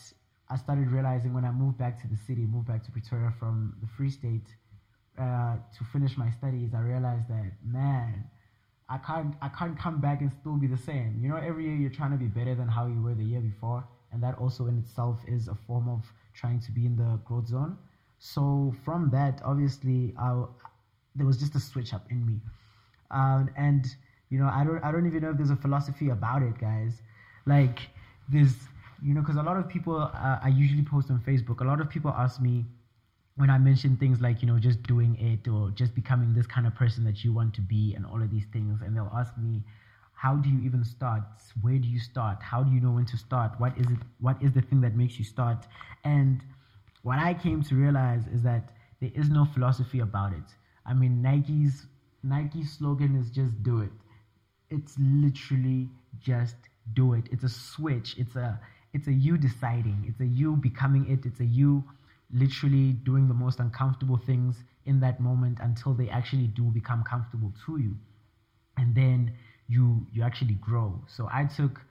I 0.49 0.57
started 0.57 0.91
realizing 0.91 1.35
when 1.35 1.45
I 1.45 1.51
moved 1.51 1.79
back 1.79 2.01
to 2.03 2.09
the 2.09 2.17
city, 2.17 2.47
moved 2.47 2.69
back 2.69 2.85
to 2.85 2.91
Pretoria 2.91 3.33
from 3.39 3.77
the 3.81 3.87
Free 3.97 4.11
State 4.11 4.47
uh, 5.19 5.57
to 5.77 5.85
finish 5.93 6.17
my 6.17 6.31
studies, 6.31 6.75
I 6.75 6.81
realized 6.81 7.29
that 7.29 7.53
man, 7.65 8.25
I 8.89 8.99
can't 8.99 9.35
I 9.43 9.49
can't 9.49 9.79
come 9.79 10.01
back 10.01 10.21
and 10.21 10.31
still 10.41 10.57
be 10.57 10.67
the 10.67 10.77
same. 10.77 11.19
You 11.21 11.29
know, 11.29 11.37
every 11.37 11.65
year 11.65 11.75
you're 11.75 11.91
trying 11.91 12.13
to 12.13 12.17
be 12.17 12.27
better 12.27 12.55
than 12.55 12.69
how 12.69 12.87
you 12.87 13.03
were 13.03 13.15
the 13.15 13.25
year 13.25 13.41
before, 13.41 13.85
and 14.13 14.23
that 14.23 14.39
also 14.39 14.67
in 14.67 14.79
itself 14.79 15.19
is 15.27 15.49
a 15.49 15.55
form 15.67 15.89
of 15.89 16.05
trying 16.35 16.61
to 16.61 16.73
be 16.73 16.87
in 16.87 16.97
the 16.97 17.19
growth 17.25 17.49
zone. 17.49 17.77
So 18.19 18.75
from 18.85 19.11
that, 19.11 19.41
obviously, 19.45 20.15
I, 20.19 20.45
there 21.15 21.27
was 21.27 21.39
just 21.39 21.55
a 21.55 21.61
switch 21.61 21.93
up 21.93 22.07
in 22.11 22.25
me, 22.25 22.41
um, 23.11 23.51
and 23.57 23.87
you 24.31 24.39
know, 24.39 24.47
I 24.47 24.65
don't 24.65 24.83
I 24.85 24.93
don't 24.93 25.07
even 25.07 25.23
know 25.23 25.31
if 25.31 25.37
there's 25.37 25.51
a 25.51 25.57
philosophy 25.57 26.11
about 26.11 26.43
it, 26.43 26.59
guys. 26.59 27.03
Like 27.45 27.81
there's 28.29 28.55
you 29.03 29.15
know, 29.15 29.21
because 29.21 29.37
a 29.37 29.43
lot 29.43 29.57
of 29.57 29.69
people 29.69 29.97
uh, 29.97 30.39
I 30.43 30.49
usually 30.49 30.83
post 30.83 31.11
on 31.11 31.19
Facebook. 31.21 31.61
A 31.61 31.65
lot 31.65 31.81
of 31.81 31.91
people 31.91 32.13
ask 32.13 32.41
me 32.41 32.65
when 33.37 33.51
I 33.51 33.59
mention 33.59 33.97
things 33.97 34.21
like, 34.21 34.41
you 34.41 34.49
know, 34.49 34.59
just 34.59 34.83
doing 34.83 35.17
it 35.21 35.49
or 35.49 35.71
just 35.71 35.95
becoming 35.95 36.35
this 36.35 36.47
kind 36.47 36.67
of 36.67 36.75
person 36.75 37.05
that 37.05 37.23
you 37.23 37.33
want 37.33 37.55
to 37.55 37.61
be 37.61 37.95
and 37.95 38.07
all 38.07 38.21
of 38.23 38.31
these 38.31 38.47
things, 38.53 38.81
and 38.83 38.97
they'll 38.97 39.13
ask 39.15 39.37
me, 39.37 39.63
how 40.15 40.37
do 40.37 40.49
you 40.49 40.61
even 40.65 40.83
start? 40.85 41.23
Where 41.61 41.79
do 41.79 41.87
you 41.87 42.01
start? 42.01 42.43
How 42.43 42.63
do 42.63 42.73
you 42.73 42.81
know 42.81 42.93
when 42.93 43.05
to 43.07 43.19
start? 43.19 43.53
What 43.59 43.77
is 43.77 43.87
it? 43.87 43.99
What 44.21 44.43
is 44.43 44.53
the 44.53 44.63
thing 44.63 44.81
that 44.81 44.97
makes 44.97 45.19
you 45.19 45.25
start? 45.27 45.67
And 46.05 46.43
what 47.03 47.19
I 47.19 47.35
came 47.35 47.63
to 47.65 47.75
realize 47.75 48.27
is 48.33 48.43
that 48.43 48.71
there 49.01 49.11
is 49.15 49.29
no 49.29 49.45
philosophy 49.45 50.01
about 50.01 50.33
it. 50.33 50.49
I 50.87 50.95
mean, 50.95 51.21
Nike's 51.21 51.87
Nike's 52.23 52.73
slogan 52.73 53.15
is 53.15 53.31
just 53.31 53.63
do 53.63 53.83
it. 53.83 53.93
It's 54.71 54.97
literally 54.99 55.91
just 56.19 56.57
do 56.95 57.13
it. 57.13 57.25
It's 57.31 57.45
a 57.45 57.51
switch. 57.51 58.17
It's 58.17 58.37
a 58.37 58.59
it's 58.95 59.09
a 59.09 59.13
you 59.13 59.37
deciding. 59.37 60.07
It's 60.09 60.21
a 60.21 60.27
you 60.27 60.57
becoming 60.57 61.11
it. 61.11 61.27
It's 61.27 61.41
a 61.41 61.45
you 61.45 61.85
literally 62.33 62.93
doing 62.93 63.29
the 63.29 63.35
most 63.35 63.61
uncomfortable 63.61 64.17
things 64.17 64.65
in 64.85 65.01
that 65.01 65.21
moment 65.21 65.59
until 65.61 65.95
they 65.95 66.09
actually 66.09 66.47
do 66.49 66.65
become 66.71 67.03
comfortable 67.05 67.53
to 67.67 67.79
you. 67.79 67.97
And 68.77 68.95
then 68.95 69.33
you 69.69 70.07
you 70.13 70.23
actually 70.23 70.55
grow. 70.55 71.03
So 71.07 71.29
i 71.33 71.45
took 71.45 71.83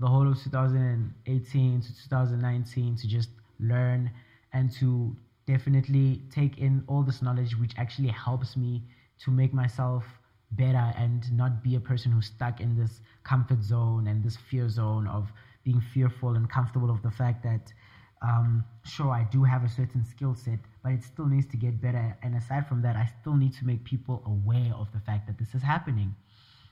the 0.00 0.06
whole 0.06 0.28
of 0.30 0.40
2018 0.42 1.80
to 1.80 1.88
2019 1.96 2.96
to 2.96 3.08
just 3.08 3.30
learn 3.58 4.10
and 4.52 4.70
to 4.72 5.16
definitely 5.46 6.22
take 6.30 6.58
in 6.58 6.84
all 6.86 7.02
this 7.02 7.22
knowledge 7.22 7.56
which 7.56 7.72
actually 7.76 8.08
helps 8.08 8.56
me 8.56 8.82
to 9.18 9.30
make 9.30 9.52
myself 9.52 10.04
better 10.52 10.92
and 10.96 11.30
not 11.32 11.62
be 11.62 11.74
a 11.74 11.80
person 11.80 12.12
who's 12.12 12.26
stuck 12.26 12.60
in 12.60 12.76
this 12.76 13.00
comfort 13.24 13.62
zone 13.62 14.06
and 14.06 14.22
this 14.22 14.36
fear 14.36 14.68
zone 14.68 15.06
of 15.06 15.32
being 15.64 15.80
fearful 15.80 16.34
and 16.36 16.48
comfortable 16.48 16.90
of 16.90 17.02
the 17.02 17.10
fact 17.10 17.42
that 17.42 17.72
um, 18.22 18.64
sure, 18.84 19.10
I 19.10 19.24
do 19.24 19.44
have 19.44 19.64
a 19.64 19.68
certain 19.68 20.04
skill 20.04 20.34
set, 20.34 20.58
but 20.82 20.92
it 20.92 21.02
still 21.04 21.26
needs 21.26 21.46
to 21.46 21.56
get 21.56 21.80
better. 21.80 22.16
And 22.22 22.34
aside 22.34 22.66
from 22.66 22.82
that, 22.82 22.96
I 22.96 23.06
still 23.20 23.34
need 23.34 23.54
to 23.54 23.64
make 23.64 23.84
people 23.84 24.22
aware 24.26 24.72
of 24.74 24.90
the 24.92 25.00
fact 25.00 25.26
that 25.26 25.38
this 25.38 25.54
is 25.54 25.62
happening. 25.62 26.14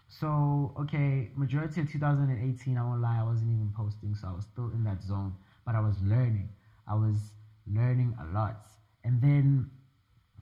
So, 0.09 0.73
okay, 0.81 1.31
majority 1.37 1.81
of 1.81 1.91
2018, 1.91 2.79
I 2.79 2.83
won't 2.83 3.01
lie, 3.01 3.19
I 3.21 3.25
wasn't 3.25 3.51
even 3.51 3.73
posting, 3.77 4.15
so 4.15 4.29
I 4.29 4.33
was 4.33 4.45
still 4.45 4.71
in 4.71 4.85
that 4.85 5.03
zone, 5.03 5.35
but 5.65 5.75
I 5.75 5.81
was 5.81 6.01
learning. 6.03 6.49
I 6.89 6.95
was 6.95 7.33
learning 7.67 8.17
a 8.21 8.25
lot. 8.33 8.69
And 9.05 9.21
then 9.21 9.71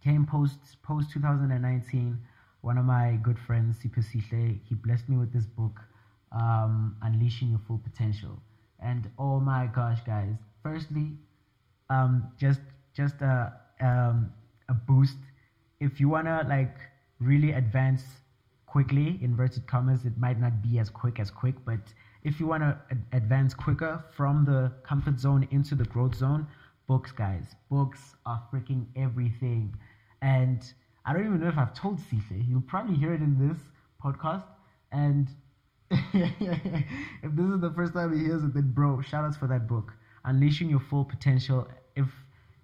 came 0.03 0.27
post 0.27 0.59
post 0.83 1.11
2019, 1.13 2.19
one 2.61 2.79
of 2.79 2.85
my 2.85 3.19
good 3.23 3.39
friends, 3.39 3.79
Siphesihle, 3.79 4.61
he 4.69 4.75
blessed 4.75 5.09
me 5.09 5.17
with 5.17 5.33
this 5.33 5.47
book, 5.47 5.81
um, 6.33 6.97
Unleashing 7.03 7.51
Your 7.51 7.61
Full 7.67 7.79
Potential. 7.79 8.43
And 8.79 9.11
oh 9.19 9.41
my 9.41 9.67
gosh, 9.67 10.01
guys, 10.05 10.37
firstly, 10.65 11.19
um, 11.91 12.29
just 12.39 12.63
just 12.95 13.23
a 13.23 13.53
um, 13.81 14.33
a 14.69 14.75
boost. 14.75 15.19
If 15.81 16.01
you 16.01 16.09
wanna 16.09 16.47
like 16.49 16.77
really 17.21 17.53
advance 17.53 18.05
quickly, 18.67 19.19
inverted 19.23 19.67
commas, 19.69 20.05
it 20.07 20.19
might 20.19 20.41
not 20.41 20.63
be 20.63 20.79
as 20.81 20.91
quick 20.91 21.21
as 21.21 21.31
quick, 21.31 21.57
but 21.65 21.95
if 22.25 22.41
you 22.41 22.47
wanna 22.47 22.79
ad- 22.91 23.05
advance 23.13 23.55
quicker 23.55 24.05
from 24.17 24.45
the 24.45 24.73
comfort 24.83 25.21
zone 25.21 25.47
into 25.53 25.77
the 25.77 25.85
growth 25.85 26.17
zone, 26.17 26.49
books, 26.89 27.13
guys, 27.13 27.55
books 27.71 28.17
are 28.27 28.43
freaking 28.53 28.87
everything. 28.97 29.77
And 30.23 30.61
I 31.07 31.13
don't 31.13 31.27
even 31.27 31.41
know 31.41 31.49
if 31.49 31.59
I've 31.59 31.75
told 31.75 32.01
Sife. 32.01 32.49
You'll 32.49 32.63
probably 32.63 32.97
hear 32.97 33.13
it 33.15 33.23
in 33.23 33.39
this 33.39 33.59
podcast. 34.03 34.45
And 34.93 35.29
if 35.91 37.35
this 37.37 37.47
is 37.47 37.61
the 37.61 37.73
first 37.77 37.95
time 37.95 38.13
he 38.17 38.25
hears 38.25 38.43
it, 38.45 38.55
then 38.55 38.73
bro, 38.73 39.03
shout 39.03 39.25
outs 39.25 39.37
for 39.37 39.47
that 39.49 39.69
book 39.69 39.93
unleashing 40.25 40.71
your 40.71 40.81
full 40.81 41.05
potential. 41.05 41.69
If 41.97 42.09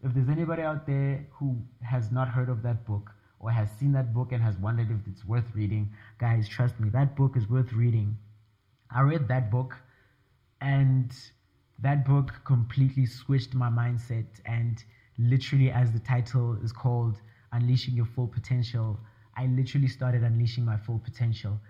if 0.02 0.14
there's 0.14 0.28
anybody 0.28 0.62
out 0.62 0.86
there 0.86 1.26
who 1.32 1.56
has 1.82 2.10
not 2.10 2.28
heard 2.28 2.48
of 2.48 2.62
that 2.62 2.86
book 2.86 3.12
or 3.38 3.50
has 3.50 3.70
seen 3.70 3.92
that 3.92 4.12
book 4.14 4.32
and 4.32 4.42
has 4.42 4.56
wondered 4.58 4.90
if 4.90 5.06
it's 5.06 5.24
worth 5.24 5.54
reading 5.54 5.92
guys 6.18 6.48
trust 6.48 6.80
me 6.80 6.88
that 6.90 7.16
book 7.16 7.36
is 7.36 7.48
worth 7.48 7.72
reading. 7.72 8.16
I 8.90 9.02
read 9.02 9.28
that 9.28 9.50
book 9.50 9.76
and 10.60 11.14
that 11.78 12.04
book 12.04 12.40
completely 12.44 13.06
switched 13.06 13.54
my 13.54 13.68
mindset 13.68 14.26
and 14.44 14.82
literally 15.18 15.70
as 15.70 15.92
the 15.92 15.98
title 16.00 16.56
is 16.62 16.72
called 16.72 17.20
unleashing 17.52 17.94
your 17.94 18.06
full 18.06 18.28
potential 18.28 19.00
i 19.36 19.46
literally 19.46 19.88
started 19.88 20.22
unleashing 20.22 20.64
my 20.64 20.76
full 20.76 20.98
potential. 20.98 21.60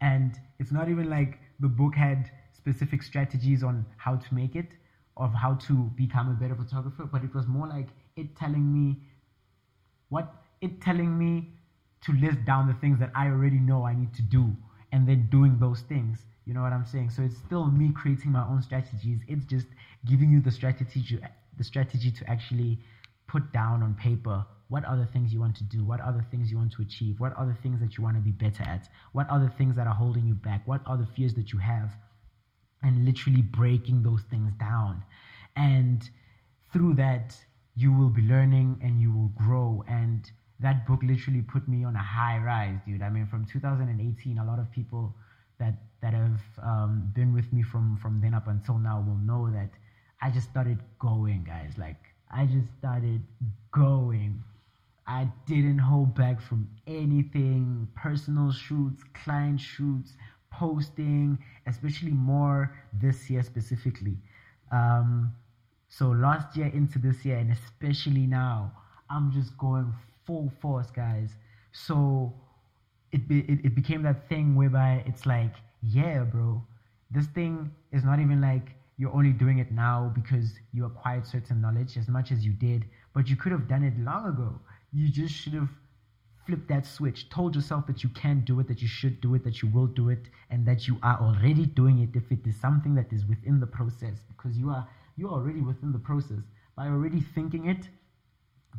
And 0.00 0.38
it's 0.58 0.70
not 0.70 0.88
even 0.88 1.10
like 1.10 1.40
the 1.58 1.68
book 1.68 1.94
had 1.96 2.30
specific 2.52 3.02
strategies 3.02 3.62
on 3.64 3.86
how 3.96 4.16
to 4.16 4.34
make 4.34 4.54
it 4.54 4.74
of 5.18 5.34
how 5.34 5.54
to 5.54 5.74
become 5.96 6.30
a 6.30 6.34
better 6.34 6.54
photographer, 6.54 7.04
but 7.04 7.24
it 7.24 7.34
was 7.34 7.46
more 7.46 7.66
like 7.66 7.88
it 8.16 8.36
telling 8.36 8.72
me 8.72 8.96
what 10.08 10.32
it 10.60 10.80
telling 10.80 11.18
me 11.18 11.48
to 12.00 12.12
list 12.12 12.44
down 12.44 12.66
the 12.68 12.74
things 12.74 12.98
that 13.00 13.10
I 13.14 13.26
already 13.26 13.58
know 13.58 13.84
I 13.84 13.94
need 13.94 14.14
to 14.14 14.22
do 14.22 14.56
and 14.92 15.06
then 15.06 15.28
doing 15.30 15.58
those 15.58 15.80
things. 15.82 16.24
You 16.46 16.54
know 16.54 16.62
what 16.62 16.72
I'm 16.72 16.86
saying? 16.86 17.10
So 17.10 17.22
it's 17.22 17.36
still 17.36 17.66
me 17.66 17.92
creating 17.92 18.32
my 18.32 18.46
own 18.46 18.62
strategies. 18.62 19.20
It's 19.28 19.44
just 19.44 19.66
giving 20.06 20.30
you 20.30 20.40
the 20.40 20.50
strategy 20.50 21.02
to, 21.08 21.20
the 21.58 21.64
strategy 21.64 22.10
to 22.10 22.30
actually 22.30 22.78
put 23.26 23.52
down 23.52 23.82
on 23.82 23.94
paper 23.94 24.46
what 24.68 24.84
the 24.84 25.06
things 25.12 25.32
you 25.32 25.40
want 25.40 25.56
to 25.56 25.64
do, 25.64 25.84
what 25.84 25.98
the 25.98 26.24
things 26.30 26.50
you 26.50 26.58
want 26.58 26.72
to 26.72 26.82
achieve, 26.82 27.18
what 27.20 27.34
the 27.36 27.56
things 27.62 27.80
that 27.80 27.96
you 27.96 28.04
want 28.04 28.16
to 28.16 28.20
be 28.20 28.30
better 28.30 28.62
at, 28.62 28.88
what 29.12 29.28
the 29.28 29.50
things 29.58 29.74
that 29.76 29.86
are 29.86 29.94
holding 29.94 30.26
you 30.26 30.34
back, 30.34 30.66
what 30.66 30.84
the 30.84 31.06
fears 31.16 31.34
that 31.34 31.52
you 31.52 31.58
have 31.58 31.96
and 32.82 33.04
literally 33.04 33.42
breaking 33.42 34.02
those 34.02 34.22
things 34.22 34.52
down. 34.58 35.04
And 35.56 36.08
through 36.72 36.94
that, 36.94 37.36
you 37.74 37.92
will 37.92 38.10
be 38.10 38.22
learning 38.22 38.78
and 38.82 39.00
you 39.00 39.12
will 39.12 39.28
grow. 39.36 39.84
And 39.88 40.30
that 40.60 40.86
book 40.86 41.02
literally 41.02 41.42
put 41.42 41.68
me 41.68 41.84
on 41.84 41.96
a 41.96 42.02
high 42.02 42.38
rise, 42.38 42.78
dude. 42.86 43.02
I 43.02 43.10
mean, 43.10 43.26
from 43.26 43.44
2018, 43.44 44.38
a 44.38 44.44
lot 44.44 44.58
of 44.58 44.70
people 44.70 45.14
that 45.58 45.74
that 46.00 46.14
have 46.14 46.40
um, 46.62 47.10
been 47.14 47.32
with 47.32 47.52
me 47.52 47.62
from 47.62 47.96
from 47.96 48.20
then 48.20 48.34
up 48.34 48.46
until 48.48 48.78
now 48.78 49.00
will 49.00 49.16
know 49.18 49.50
that 49.50 49.70
I 50.20 50.30
just 50.30 50.48
started 50.50 50.78
going, 50.98 51.44
guys. 51.44 51.72
Like 51.78 51.98
I 52.30 52.46
just 52.46 52.72
started 52.78 53.22
going. 53.72 54.44
I 55.06 55.28
didn't 55.46 55.78
hold 55.78 56.14
back 56.14 56.40
from 56.40 56.68
anything, 56.86 57.88
personal 57.94 58.52
shoots, 58.52 59.02
client 59.14 59.60
shoots, 59.60 60.16
posting, 60.50 61.38
especially 61.66 62.12
more 62.12 62.74
this 62.92 63.30
year 63.30 63.42
specifically. 63.42 64.16
Um, 64.72 65.34
so 65.88 66.08
last 66.08 66.56
year 66.56 66.66
into 66.66 66.98
this 66.98 67.24
year, 67.24 67.38
and 67.38 67.50
especially 67.52 68.26
now, 68.26 68.72
I'm 69.10 69.32
just 69.32 69.56
going 69.56 69.92
full 70.26 70.52
force, 70.60 70.90
guys. 70.90 71.34
So 71.72 72.34
it, 73.12 73.26
be, 73.28 73.40
it 73.40 73.64
it 73.64 73.74
became 73.74 74.02
that 74.02 74.28
thing 74.28 74.54
whereby 74.54 75.02
it's 75.06 75.24
like, 75.26 75.54
yeah, 75.82 76.24
bro, 76.24 76.62
this 77.10 77.26
thing 77.28 77.70
is 77.92 78.04
not 78.04 78.20
even 78.20 78.40
like 78.40 78.74
you're 78.98 79.14
only 79.14 79.32
doing 79.32 79.58
it 79.58 79.72
now 79.72 80.12
because 80.14 80.52
you 80.72 80.84
acquired 80.84 81.26
certain 81.26 81.60
knowledge 81.60 81.96
as 81.96 82.08
much 82.08 82.32
as 82.32 82.44
you 82.44 82.52
did, 82.52 82.84
but 83.14 83.28
you 83.28 83.36
could 83.36 83.52
have 83.52 83.68
done 83.68 83.84
it 83.84 83.98
long 83.98 84.26
ago. 84.26 84.60
You 84.92 85.08
just 85.08 85.34
should 85.34 85.54
have 85.54 85.70
flipped 86.48 86.68
that 86.68 86.86
switch, 86.86 87.28
told 87.28 87.54
yourself 87.54 87.86
that 87.86 88.02
you 88.02 88.08
can 88.08 88.40
do 88.46 88.58
it, 88.58 88.66
that 88.68 88.80
you 88.80 88.88
should 88.88 89.20
do 89.20 89.34
it, 89.34 89.44
that 89.44 89.60
you 89.60 89.68
will 89.68 89.86
do 89.86 90.08
it, 90.08 90.30
and 90.48 90.64
that 90.64 90.88
you 90.88 90.98
are 91.02 91.20
already 91.20 91.66
doing 91.66 91.98
it 91.98 92.16
if 92.16 92.32
it 92.32 92.46
is 92.46 92.56
something 92.58 92.94
that 92.94 93.12
is 93.12 93.26
within 93.26 93.60
the 93.60 93.66
process, 93.66 94.16
because 94.28 94.56
you 94.56 94.70
are 94.70 94.88
you 95.18 95.28
are 95.28 95.34
already 95.34 95.60
within 95.60 95.92
the 95.92 95.98
process. 95.98 96.42
By 96.74 96.86
already 96.86 97.20
thinking 97.20 97.66
it, 97.66 97.86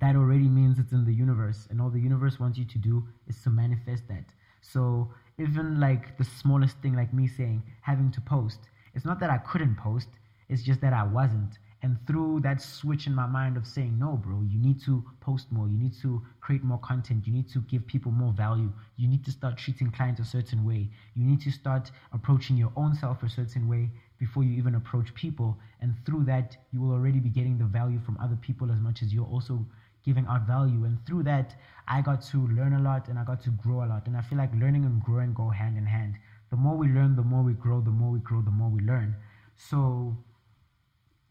that 0.01 0.15
already 0.15 0.49
means 0.49 0.79
it's 0.79 0.93
in 0.93 1.05
the 1.05 1.13
universe, 1.13 1.67
and 1.69 1.79
all 1.79 1.91
the 1.91 1.99
universe 1.99 2.39
wants 2.39 2.57
you 2.57 2.65
to 2.65 2.79
do 2.79 3.07
is 3.27 3.39
to 3.43 3.51
manifest 3.51 4.07
that. 4.07 4.25
So 4.61 5.13
even 5.37 5.79
like 5.79 6.17
the 6.17 6.23
smallest 6.23 6.77
thing, 6.81 6.95
like 6.95 7.13
me 7.13 7.27
saying 7.27 7.61
having 7.81 8.09
to 8.13 8.21
post, 8.21 8.59
it's 8.95 9.05
not 9.05 9.19
that 9.19 9.29
I 9.29 9.37
couldn't 9.37 9.77
post, 9.77 10.09
it's 10.49 10.63
just 10.63 10.81
that 10.81 10.93
I 10.93 11.03
wasn't. 11.03 11.59
And 11.81 11.97
through 12.05 12.41
that 12.41 12.61
switch 12.61 13.07
in 13.07 13.15
my 13.15 13.25
mind 13.25 13.55
of 13.55 13.65
saying, 13.65 13.97
no, 13.97 14.17
bro, 14.17 14.41
you 14.41 14.59
need 14.59 14.81
to 14.81 15.03
post 15.21 15.49
more, 15.51 15.67
you 15.69 15.77
need 15.77 15.93
to 16.01 16.21
create 16.41 16.63
more 16.63 16.79
content, 16.79 17.25
you 17.25 17.31
need 17.31 17.47
to 17.49 17.59
give 17.61 17.87
people 17.87 18.11
more 18.11 18.33
value, 18.33 18.69
you 18.97 19.07
need 19.07 19.23
to 19.23 19.31
start 19.31 19.57
treating 19.57 19.89
clients 19.89 20.19
a 20.19 20.25
certain 20.25 20.65
way, 20.65 20.89
you 21.15 21.23
need 21.23 21.39
to 21.41 21.51
start 21.51 21.89
approaching 22.11 22.57
your 22.57 22.71
own 22.75 22.93
self 22.93 23.23
a 23.23 23.29
certain 23.29 23.67
way 23.69 23.89
before 24.17 24.43
you 24.43 24.57
even 24.57 24.75
approach 24.75 25.13
people. 25.13 25.57
And 25.79 25.95
through 26.05 26.25
that, 26.25 26.57
you 26.71 26.81
will 26.81 26.91
already 26.91 27.19
be 27.19 27.29
getting 27.29 27.57
the 27.57 27.63
value 27.63 27.99
from 28.05 28.17
other 28.17 28.35
people 28.35 28.71
as 28.71 28.81
much 28.81 29.01
as 29.01 29.13
you're 29.13 29.25
also 29.25 29.65
giving 30.03 30.25
out 30.27 30.45
value. 30.45 30.83
And 30.83 30.97
through 31.05 31.23
that, 31.23 31.55
I 31.87 32.01
got 32.01 32.21
to 32.31 32.47
learn 32.47 32.73
a 32.73 32.81
lot 32.81 33.07
and 33.07 33.17
I 33.17 33.23
got 33.23 33.41
to 33.43 33.49
grow 33.51 33.85
a 33.85 33.87
lot. 33.87 34.07
And 34.07 34.17
I 34.17 34.21
feel 34.21 34.37
like 34.37 34.53
learning 34.53 34.83
and 34.83 35.01
growing 35.01 35.33
go 35.33 35.49
hand 35.49 35.77
in 35.77 35.85
hand. 35.85 36.15
The 36.49 36.57
more 36.57 36.75
we 36.75 36.87
learn, 36.87 37.15
the 37.15 37.23
more 37.23 37.43
we 37.43 37.53
grow, 37.53 37.79
the 37.79 37.91
more 37.91 38.11
we 38.11 38.19
grow, 38.19 38.41
the 38.41 38.51
more 38.51 38.69
we 38.69 38.81
learn. 38.81 39.15
So, 39.55 40.17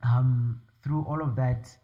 um, 0.03 0.61
through 0.83 1.03
all 1.03 1.23
of 1.23 1.37
that, 1.37 1.77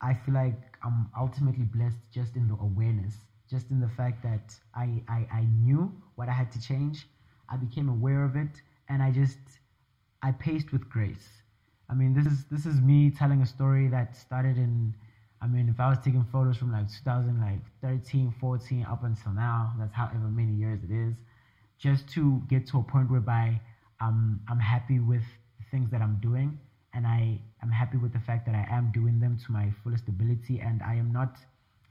I 0.00 0.14
feel 0.14 0.34
like 0.34 0.78
I'm 0.82 1.08
ultimately 1.18 1.64
blessed 1.64 1.98
just 2.12 2.36
in 2.36 2.48
the 2.48 2.54
awareness, 2.54 3.14
just 3.48 3.70
in 3.70 3.80
the 3.80 3.88
fact 3.88 4.22
that 4.22 4.54
I, 4.74 5.02
I, 5.08 5.26
I 5.32 5.44
knew 5.44 5.92
what 6.14 6.28
I 6.28 6.32
had 6.32 6.50
to 6.52 6.60
change. 6.60 7.06
I 7.48 7.56
became 7.56 7.88
aware 7.88 8.24
of 8.24 8.36
it 8.36 8.62
and 8.88 9.02
I 9.02 9.10
just 9.10 9.38
I 10.22 10.32
paced 10.32 10.72
with 10.72 10.88
grace. 10.88 11.42
I 11.88 11.94
mean 11.94 12.14
this 12.14 12.26
is 12.26 12.44
this 12.50 12.66
is 12.66 12.80
me 12.80 13.10
telling 13.10 13.42
a 13.42 13.46
story 13.46 13.88
that 13.88 14.16
started 14.16 14.56
in 14.56 14.94
I 15.42 15.46
mean 15.48 15.68
if 15.68 15.80
I 15.80 15.88
was 15.88 15.98
taking 15.98 16.24
photos 16.24 16.56
from 16.56 16.72
like 16.72 16.88
2013, 16.88 18.30
14 18.40 18.84
up 18.84 19.02
until 19.04 19.32
now, 19.32 19.74
that's 19.78 19.94
however 19.94 20.28
many 20.30 20.52
years 20.52 20.82
it 20.84 20.90
is, 20.90 21.16
just 21.78 22.08
to 22.10 22.42
get 22.48 22.66
to 22.68 22.78
a 22.78 22.82
point 22.82 23.10
whereby 23.10 23.60
um, 24.00 24.40
I'm 24.48 24.60
happy 24.60 25.00
with 25.00 25.24
the 25.58 25.64
things 25.70 25.90
that 25.90 26.00
I'm 26.00 26.18
doing 26.20 26.58
and 26.94 27.06
I 27.06 27.40
am 27.62 27.70
happy 27.70 27.96
with 27.96 28.12
the 28.12 28.20
fact 28.20 28.46
that 28.46 28.54
I 28.54 28.66
am 28.70 28.90
doing 28.92 29.20
them 29.20 29.38
to 29.46 29.52
my 29.52 29.70
fullest 29.82 30.08
ability 30.08 30.60
and 30.60 30.82
I 30.82 30.94
am 30.94 31.12
not 31.12 31.36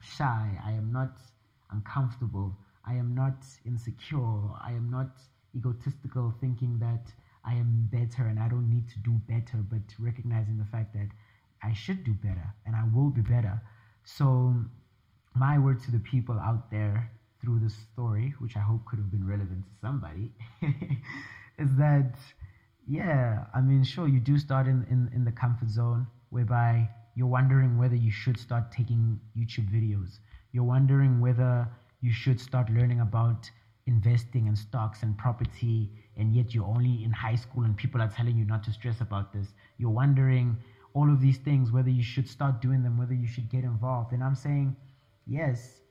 shy, 0.01 0.60
I 0.63 0.72
am 0.72 0.91
not 0.91 1.18
uncomfortable, 1.72 2.56
I 2.86 2.94
am 2.96 3.15
not 3.15 3.46
insecure, 3.65 4.51
I 4.62 4.72
am 4.72 4.89
not 4.89 5.12
egotistical 5.56 6.34
thinking 6.39 6.79
that 6.79 7.12
I 7.46 7.53
am 7.53 7.89
better 7.91 8.27
and 8.27 8.39
I 8.39 8.48
don't 8.50 8.70
need 8.70 8.89
to 8.89 9.00
do 9.00 9.12
better, 9.27 9.58
but 9.58 9.82
recognizing 10.00 10.58
the 10.58 10.65
fact 10.65 10.94
that 10.94 11.10
I 11.63 11.74
should 11.74 12.03
do 12.03 12.13
better 12.13 12.53
and 12.65 12.75
I 12.75 12.84
will 12.94 13.10
be 13.10 13.22
better. 13.22 13.62
So, 14.03 14.56
my 15.36 15.60
word 15.60 15.82
to 15.84 15.91
the 15.91 16.00
people 16.00 16.39
out 16.39 16.70
there 16.72 17.12
through 17.41 17.60
this 17.60 17.75
story, 17.94 18.34
which 18.39 18.58
I 18.58 18.60
hope 18.60 18.86
could 18.86 19.00
have 19.00 19.12
been 19.12 19.25
relevant 19.25 19.63
to 19.63 19.72
somebody, 19.81 20.31
is 21.57 21.75
that 21.77 22.16
yeah, 22.89 23.45
I 23.53 23.61
mean, 23.61 23.83
sure, 23.83 24.07
you 24.07 24.19
do 24.19 24.39
start 24.39 24.65
in, 24.65 24.83
in, 24.89 25.11
in 25.13 25.23
the 25.23 25.31
comfort 25.31 25.69
zone 25.69 26.07
whereby 26.31 26.89
you're 27.13 27.27
wondering 27.27 27.77
whether 27.77 27.95
you 27.95 28.09
should 28.09 28.39
start 28.39 28.71
taking 28.71 29.19
YouTube 29.37 29.69
videos. 29.71 30.17
You're 30.53 30.63
wondering 30.63 31.21
whether 31.21 31.69
you 32.01 32.11
should 32.11 32.41
start 32.41 32.67
learning 32.71 33.01
about 33.01 33.47
investing 33.85 34.47
in 34.47 34.55
stocks 34.55 35.03
and 35.03 35.15
property, 35.19 35.91
and 36.17 36.33
yet 36.33 36.55
you're 36.55 36.65
only 36.65 37.03
in 37.03 37.11
high 37.11 37.35
school 37.35 37.63
and 37.63 37.77
people 37.77 38.01
are 38.01 38.07
telling 38.07 38.35
you 38.35 38.45
not 38.45 38.63
to 38.63 38.71
stress 38.73 39.01
about 39.01 39.31
this. 39.33 39.49
You're 39.77 39.91
wondering 39.91 40.57
all 40.95 41.11
of 41.11 41.21
these 41.21 41.37
things, 41.37 41.71
whether 41.71 41.91
you 41.91 42.01
should 42.01 42.27
start 42.27 42.59
doing 42.59 42.81
them, 42.81 42.97
whether 42.97 43.13
you 43.13 43.27
should 43.27 43.51
get 43.51 43.63
involved. 43.63 44.13
And 44.13 44.23
I'm 44.23 44.33
saying, 44.33 44.75
yes, 45.27 45.81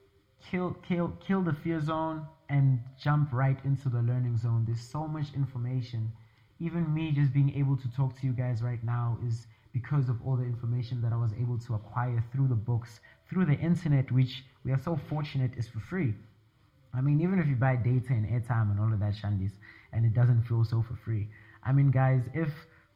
kill, 0.50 0.76
kill, 0.88 1.16
kill 1.24 1.42
the 1.42 1.52
fear 1.52 1.80
zone 1.80 2.26
and 2.48 2.80
jump 3.00 3.32
right 3.32 3.58
into 3.64 3.88
the 3.88 4.02
learning 4.02 4.36
zone. 4.38 4.64
There's 4.66 4.80
so 4.80 5.06
much 5.06 5.32
information 5.36 6.10
even 6.60 6.92
me 6.92 7.12
just 7.12 7.32
being 7.32 7.54
able 7.54 7.76
to 7.76 7.88
talk 7.94 8.18
to 8.20 8.26
you 8.26 8.32
guys 8.32 8.62
right 8.62 8.82
now 8.82 9.18
is 9.26 9.46
because 9.72 10.08
of 10.08 10.16
all 10.24 10.36
the 10.36 10.44
information 10.44 11.00
that 11.02 11.12
I 11.12 11.16
was 11.16 11.32
able 11.40 11.58
to 11.58 11.74
acquire 11.74 12.22
through 12.32 12.48
the 12.48 12.54
books, 12.54 13.00
through 13.30 13.44
the 13.46 13.54
internet, 13.54 14.10
which 14.10 14.44
we 14.64 14.72
are 14.72 14.80
so 14.82 14.98
fortunate 15.08 15.52
is 15.56 15.68
for 15.68 15.80
free. 15.80 16.14
I 16.94 17.00
mean, 17.00 17.20
even 17.20 17.38
if 17.38 17.46
you 17.46 17.54
buy 17.54 17.76
data 17.76 18.10
and 18.10 18.26
airtime 18.26 18.70
and 18.70 18.80
all 18.80 18.92
of 18.92 18.98
that 19.00 19.14
shandis, 19.14 19.52
and 19.92 20.04
it 20.04 20.14
doesn't 20.14 20.42
feel 20.42 20.64
so 20.64 20.82
for 20.82 20.96
free. 21.04 21.28
I 21.64 21.72
mean, 21.72 21.90
guys, 21.90 22.22
if 22.34 22.48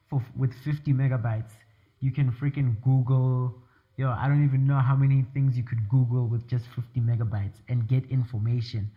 for 0.09 0.23
with 0.37 0.53
50 0.65 0.93
megabytes, 0.93 1.53
you 2.01 2.11
can 2.11 2.33
freaking 2.33 2.83
Google, 2.83 3.55
yo, 3.97 4.11
I 4.11 4.29
don't 4.29 4.45
even 4.45 4.67
know 4.67 4.79
how 4.79 4.97
many 4.97 5.25
things 5.35 5.57
you 5.57 5.63
could 5.63 5.89
Google 5.89 6.27
with 6.27 6.49
just 6.49 6.65
50 6.75 7.01
megabytes 7.01 7.61
and 7.69 7.87
get 7.87 8.11
information. 8.11 8.91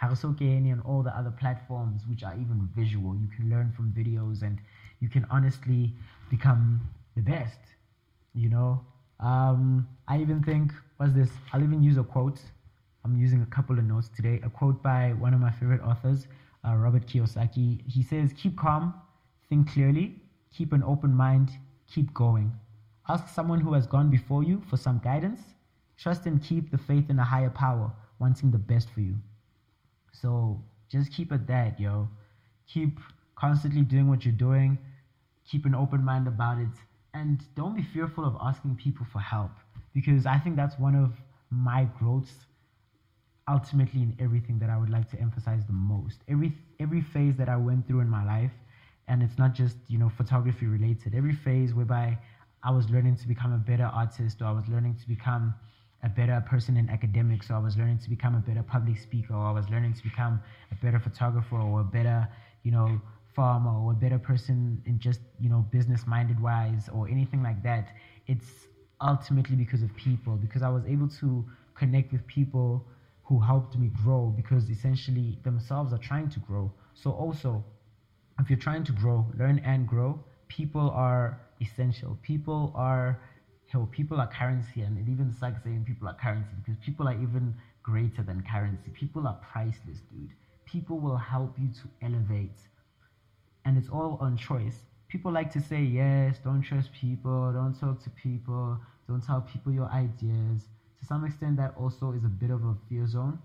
Harusoke 0.00 0.40
and 0.40 0.80
all 0.82 1.02
the 1.02 1.16
other 1.16 1.30
platforms 1.30 2.02
which 2.08 2.22
are 2.22 2.34
even 2.34 2.68
visual. 2.76 3.16
You 3.16 3.28
can 3.34 3.50
learn 3.50 3.72
from 3.72 3.92
videos 3.92 4.42
and 4.42 4.60
you 5.00 5.08
can 5.08 5.26
honestly 5.30 5.92
become 6.30 6.80
the 7.16 7.22
best. 7.22 7.58
You 8.34 8.48
know, 8.50 8.80
um, 9.20 9.88
I 10.06 10.20
even 10.20 10.42
think 10.42 10.72
what's 10.98 11.12
this? 11.12 11.30
I'll 11.52 11.62
even 11.62 11.82
use 11.82 11.96
a 11.96 12.04
quote. 12.04 12.40
I'm 13.04 13.16
using 13.16 13.42
a 13.42 13.46
couple 13.46 13.78
of 13.78 13.84
notes 13.84 14.08
today. 14.08 14.40
A 14.44 14.50
quote 14.50 14.82
by 14.82 15.12
one 15.14 15.34
of 15.34 15.40
my 15.40 15.50
favorite 15.50 15.82
authors, 15.82 16.26
uh, 16.64 16.74
Robert 16.76 17.06
Kiyosaki. 17.06 17.80
He 17.90 18.02
says, 18.02 18.32
"Keep 18.34 18.56
calm, 18.56 18.94
think 19.48 19.68
clearly, 19.72 20.20
keep 20.50 20.72
an 20.72 20.82
open 20.82 21.14
mind, 21.14 21.50
keep 21.86 22.12
going. 22.14 22.52
Ask 23.08 23.28
someone 23.28 23.60
who 23.60 23.72
has 23.72 23.86
gone 23.86 24.10
before 24.10 24.44
you 24.44 24.60
for 24.68 24.76
some 24.76 24.98
guidance. 24.98 25.54
Trust 25.96 26.26
and 26.26 26.42
keep 26.42 26.70
the 26.70 26.78
faith 26.78 27.10
in 27.10 27.18
a 27.18 27.24
higher 27.24 27.50
power, 27.50 27.90
wanting 28.18 28.50
the 28.50 28.58
best 28.58 28.90
for 28.90 29.00
you." 29.00 29.16
So 30.12 30.62
just 30.88 31.12
keep 31.12 31.32
it 31.32 31.46
that, 31.46 31.78
yo. 31.80 32.08
Keep 32.66 33.00
constantly 33.36 33.82
doing 33.82 34.08
what 34.08 34.24
you're 34.24 34.32
doing. 34.32 34.78
Keep 35.44 35.66
an 35.66 35.74
open 35.74 36.04
mind 36.04 36.26
about 36.28 36.58
it. 36.58 36.76
And 37.14 37.42
don't 37.54 37.74
be 37.74 37.82
fearful 37.82 38.24
of 38.24 38.36
asking 38.40 38.76
people 38.76 39.06
for 39.06 39.20
help. 39.20 39.52
Because 39.94 40.26
I 40.26 40.38
think 40.38 40.56
that's 40.56 40.78
one 40.78 40.94
of 40.94 41.12
my 41.50 41.84
growths 41.84 42.46
ultimately 43.48 44.02
in 44.02 44.14
everything 44.18 44.58
that 44.58 44.70
I 44.70 44.76
would 44.76 44.90
like 44.90 45.08
to 45.10 45.20
emphasize 45.20 45.64
the 45.64 45.72
most. 45.72 46.22
Every 46.28 46.52
every 46.78 47.00
phase 47.00 47.36
that 47.36 47.48
I 47.48 47.56
went 47.56 47.86
through 47.86 48.00
in 48.00 48.08
my 48.08 48.24
life, 48.24 48.52
and 49.08 49.22
it's 49.22 49.38
not 49.38 49.54
just, 49.54 49.76
you 49.88 49.98
know, 49.98 50.08
photography 50.08 50.66
related, 50.66 51.14
every 51.14 51.32
phase 51.32 51.74
whereby 51.74 52.18
I 52.62 52.70
was 52.70 52.90
learning 52.90 53.16
to 53.16 53.28
become 53.28 53.52
a 53.52 53.58
better 53.58 53.86
artist 53.86 54.42
or 54.42 54.46
I 54.46 54.52
was 54.52 54.68
learning 54.68 54.96
to 54.96 55.08
become 55.08 55.54
a 56.02 56.08
better 56.08 56.40
person 56.46 56.76
in 56.76 56.88
academics, 56.90 57.50
or 57.50 57.54
I 57.54 57.58
was 57.58 57.76
learning 57.76 57.98
to 57.98 58.08
become 58.08 58.34
a 58.34 58.40
better 58.40 58.62
public 58.62 58.98
speaker, 58.98 59.34
or 59.34 59.46
I 59.46 59.50
was 59.50 59.68
learning 59.68 59.94
to 59.94 60.02
become 60.02 60.40
a 60.70 60.74
better 60.76 60.98
photographer, 61.00 61.56
or 61.56 61.80
a 61.80 61.84
better, 61.84 62.28
you 62.62 62.70
know, 62.70 63.00
farmer, 63.34 63.72
or 63.72 63.92
a 63.92 63.94
better 63.94 64.18
person 64.18 64.82
in 64.86 64.98
just, 64.98 65.20
you 65.40 65.48
know, 65.48 65.66
business 65.70 66.06
minded 66.06 66.40
wise, 66.40 66.88
or 66.88 67.08
anything 67.08 67.42
like 67.42 67.62
that. 67.62 67.88
It's 68.26 68.68
ultimately 69.00 69.56
because 69.56 69.82
of 69.82 69.94
people, 69.96 70.36
because 70.36 70.62
I 70.62 70.68
was 70.68 70.84
able 70.86 71.08
to 71.20 71.44
connect 71.74 72.12
with 72.12 72.26
people 72.26 72.84
who 73.24 73.40
helped 73.40 73.76
me 73.76 73.88
grow, 74.04 74.32
because 74.36 74.70
essentially 74.70 75.38
themselves 75.42 75.92
are 75.92 75.98
trying 75.98 76.28
to 76.30 76.40
grow. 76.40 76.72
So, 76.94 77.10
also, 77.10 77.64
if 78.38 78.48
you're 78.48 78.58
trying 78.58 78.84
to 78.84 78.92
grow, 78.92 79.26
learn 79.36 79.58
and 79.64 79.86
grow, 79.86 80.20
people 80.48 80.90
are 80.90 81.40
essential. 81.60 82.16
People 82.22 82.72
are 82.74 83.18
hell, 83.68 83.88
people 83.92 84.20
are 84.20 84.26
currency, 84.26 84.80
and 84.80 84.98
it 84.98 85.10
even 85.10 85.32
sucks 85.32 85.62
saying 85.62 85.84
people 85.86 86.08
are 86.08 86.14
currency 86.14 86.50
because 86.64 86.78
people 86.84 87.06
are 87.06 87.14
even 87.14 87.54
greater 87.82 88.22
than 88.22 88.42
currency. 88.50 88.90
People 88.94 89.26
are 89.26 89.38
priceless, 89.52 90.00
dude. 90.10 90.30
People 90.64 90.98
will 90.98 91.16
help 91.16 91.54
you 91.58 91.68
to 91.68 91.88
elevate, 92.02 92.58
and 93.64 93.78
it's 93.78 93.88
all 93.88 94.18
on 94.20 94.36
choice. 94.36 94.80
People 95.08 95.32
like 95.32 95.50
to 95.52 95.60
say, 95.60 95.82
yes, 95.82 96.38
don't 96.44 96.62
trust 96.62 96.92
people, 96.92 97.52
don't 97.52 97.78
talk 97.78 98.02
to 98.04 98.10
people, 98.10 98.78
don't 99.08 99.24
tell 99.24 99.40
people 99.40 99.72
your 99.72 99.88
ideas. 99.88 100.68
To 101.00 101.06
some 101.06 101.24
extent, 101.24 101.56
that 101.56 101.74
also 101.78 102.12
is 102.12 102.24
a 102.24 102.28
bit 102.28 102.50
of 102.50 102.62
a 102.64 102.74
fear 102.88 103.06
zone 103.06 103.38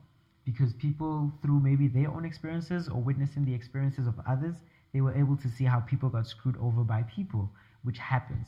because 0.46 0.74
people, 0.74 1.32
through 1.42 1.60
maybe 1.62 1.88
their 1.88 2.10
own 2.10 2.26
experiences 2.26 2.90
or 2.90 3.02
witnessing 3.02 3.46
the 3.46 3.54
experiences 3.54 4.08
of 4.08 4.16
others, 4.28 4.56
they 4.94 5.02
were 5.02 5.14
able 5.14 5.38
to 5.38 5.48
see 5.50 5.64
how 5.64 5.80
people 5.80 6.10
got 6.10 6.28
screwed 6.28 6.58
over 6.58 6.84
by 6.84 7.04
people, 7.04 7.50
which 7.84 7.98
happens. 7.98 8.48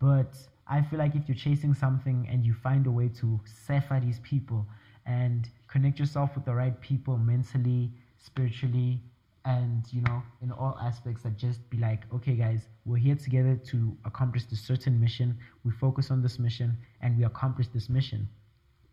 But 0.00 0.36
I 0.68 0.82
feel 0.82 0.98
like 0.98 1.14
if 1.14 1.28
you're 1.28 1.36
chasing 1.36 1.74
something 1.74 2.26
and 2.30 2.44
you 2.44 2.54
find 2.54 2.86
a 2.86 2.90
way 2.90 3.08
to 3.20 3.40
cipher 3.66 4.00
these 4.00 4.20
people 4.20 4.66
and 5.06 5.48
connect 5.68 5.98
yourself 5.98 6.34
with 6.34 6.44
the 6.44 6.54
right 6.54 6.78
people 6.80 7.16
mentally, 7.16 7.92
spiritually, 8.18 9.00
and 9.44 9.84
you 9.92 10.02
know, 10.02 10.22
in 10.42 10.50
all 10.50 10.76
aspects, 10.82 11.22
that 11.22 11.36
just 11.36 11.68
be 11.70 11.78
like, 11.78 12.02
okay, 12.12 12.34
guys, 12.34 12.62
we're 12.84 12.96
here 12.96 13.14
together 13.14 13.54
to 13.66 13.96
accomplish 14.04 14.44
this 14.46 14.60
certain 14.60 15.00
mission. 15.00 15.38
We 15.64 15.70
focus 15.70 16.10
on 16.10 16.20
this 16.20 16.38
mission 16.40 16.76
and 17.00 17.16
we 17.16 17.24
accomplish 17.24 17.68
this 17.68 17.88
mission. 17.88 18.28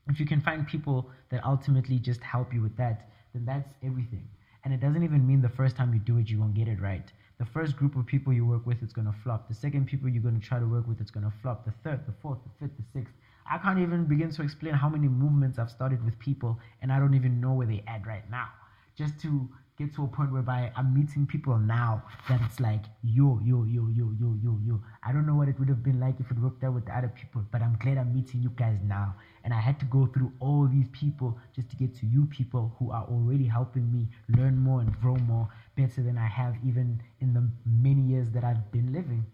If 0.07 0.19
you 0.19 0.27
can 0.27 0.41
find 0.41 0.67
people 0.67 1.09
that 1.29 1.43
ultimately 1.43 1.97
just 1.97 2.21
help 2.21 2.53
you 2.53 2.61
with 2.61 2.77
that, 2.77 3.09
then 3.33 3.45
that's 3.45 3.73
everything. 3.81 4.27
And 4.63 4.73
it 4.73 4.79
doesn't 4.79 5.03
even 5.03 5.25
mean 5.25 5.41
the 5.41 5.49
first 5.49 5.75
time 5.75 5.91
you 5.93 5.99
do 5.99 6.19
it, 6.19 6.29
you 6.29 6.39
won't 6.39 6.53
get 6.53 6.67
it 6.67 6.79
right. 6.79 7.11
The 7.39 7.45
first 7.45 7.75
group 7.75 7.95
of 7.95 8.05
people 8.05 8.31
you 8.31 8.45
work 8.45 8.65
with, 8.65 8.81
it's 8.81 8.93
going 8.93 9.07
to 9.07 9.15
flop. 9.23 9.47
The 9.47 9.55
second 9.55 9.87
people 9.87 10.07
you're 10.07 10.23
going 10.23 10.39
to 10.39 10.45
try 10.45 10.59
to 10.59 10.65
work 10.65 10.87
with, 10.87 11.01
it's 11.01 11.11
going 11.11 11.25
to 11.25 11.33
flop. 11.41 11.65
The 11.65 11.73
third, 11.83 12.05
the 12.05 12.13
fourth, 12.21 12.39
the 12.43 12.51
fifth, 12.59 12.77
the 12.77 12.99
sixth. 12.99 13.13
I 13.49 13.57
can't 13.57 13.79
even 13.79 14.05
begin 14.05 14.31
to 14.31 14.41
explain 14.41 14.73
how 14.73 14.87
many 14.87 15.07
movements 15.07 15.59
I've 15.59 15.69
started 15.71 16.03
with 16.05 16.17
people 16.19 16.59
and 16.81 16.91
I 16.91 16.99
don't 16.99 17.13
even 17.13 17.41
know 17.41 17.53
where 17.53 17.67
they 17.67 17.83
at 17.87 18.05
right 18.07 18.29
now. 18.29 18.47
Just 18.95 19.19
to 19.21 19.49
get 19.77 19.93
to 19.95 20.03
a 20.03 20.07
point 20.07 20.31
whereby 20.31 20.71
I'm 20.75 20.93
meeting 20.93 21.25
people 21.25 21.57
now 21.57 22.03
that 22.29 22.39
it's 22.45 22.59
like, 22.59 22.83
yo, 23.01 23.39
yo, 23.43 23.63
yo, 23.63 23.87
yo, 23.87 24.11
yo, 24.19 24.35
yo, 24.41 24.59
yo. 24.63 24.81
I 25.03 25.11
don't 25.11 25.25
know 25.25 25.35
what 25.35 25.49
it 25.49 25.59
would 25.59 25.67
have 25.67 25.83
been 25.83 25.99
like 25.99 26.19
if 26.19 26.29
it 26.29 26.37
worked 26.39 26.63
out 26.63 26.73
with 26.75 26.85
the 26.85 26.95
other 26.95 27.09
people, 27.09 27.43
but 27.51 27.61
I'm 27.61 27.77
glad 27.81 27.97
I'm 27.97 28.13
meeting 28.13 28.41
you 28.41 28.51
guys 28.55 28.77
now. 28.85 29.15
And 29.43 29.53
I 29.53 29.59
had 29.59 29.79
to 29.79 29.85
go 29.85 30.05
through 30.05 30.31
all 30.39 30.69
these 30.71 30.87
people 30.91 31.37
just 31.55 31.69
to 31.71 31.75
get 31.75 31.95
to 31.99 32.05
you 32.05 32.25
people 32.27 32.75
who 32.79 32.91
are 32.91 33.05
already 33.09 33.45
helping 33.45 33.91
me 33.91 34.07
learn 34.29 34.57
more 34.57 34.81
and 34.81 34.97
grow 35.01 35.15
more 35.15 35.49
better 35.75 36.01
than 36.03 36.17
I 36.17 36.27
have 36.27 36.55
even 36.65 37.01
in 37.19 37.33
the 37.33 37.47
many 37.65 38.01
years 38.01 38.29
that 38.31 38.43
I've 38.43 38.71
been 38.71 38.91
living. 38.93 39.25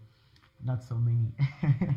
Not 0.63 0.83
so 0.83 0.95
many. 0.95 1.31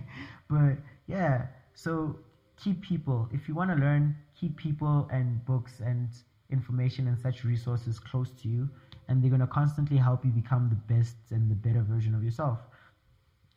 but 0.50 0.78
yeah, 1.07 1.46
so 1.74 2.16
keep 2.62 2.83
people. 2.83 3.28
If 3.33 3.48
you 3.48 3.55
want 3.55 3.70
to 3.70 3.76
learn, 3.76 4.16
keep 4.38 4.57
people 4.57 5.09
and 5.12 5.44
books 5.44 5.81
and 5.81 6.09
information 6.50 7.09
and 7.09 7.18
such 7.18 7.44
resources 7.44 7.98
close 7.98 8.31
to 8.42 8.48
you, 8.48 8.68
and 9.09 9.22
they're 9.22 9.31
going 9.31 9.40
to 9.40 9.46
constantly 9.46 9.96
help 9.96 10.24
you 10.24 10.31
become 10.31 10.68
the 10.68 10.94
best 10.94 11.16
and 11.31 11.50
the 11.50 11.55
better 11.55 11.83
version 11.83 12.14
of 12.14 12.22
yourself. 12.22 12.59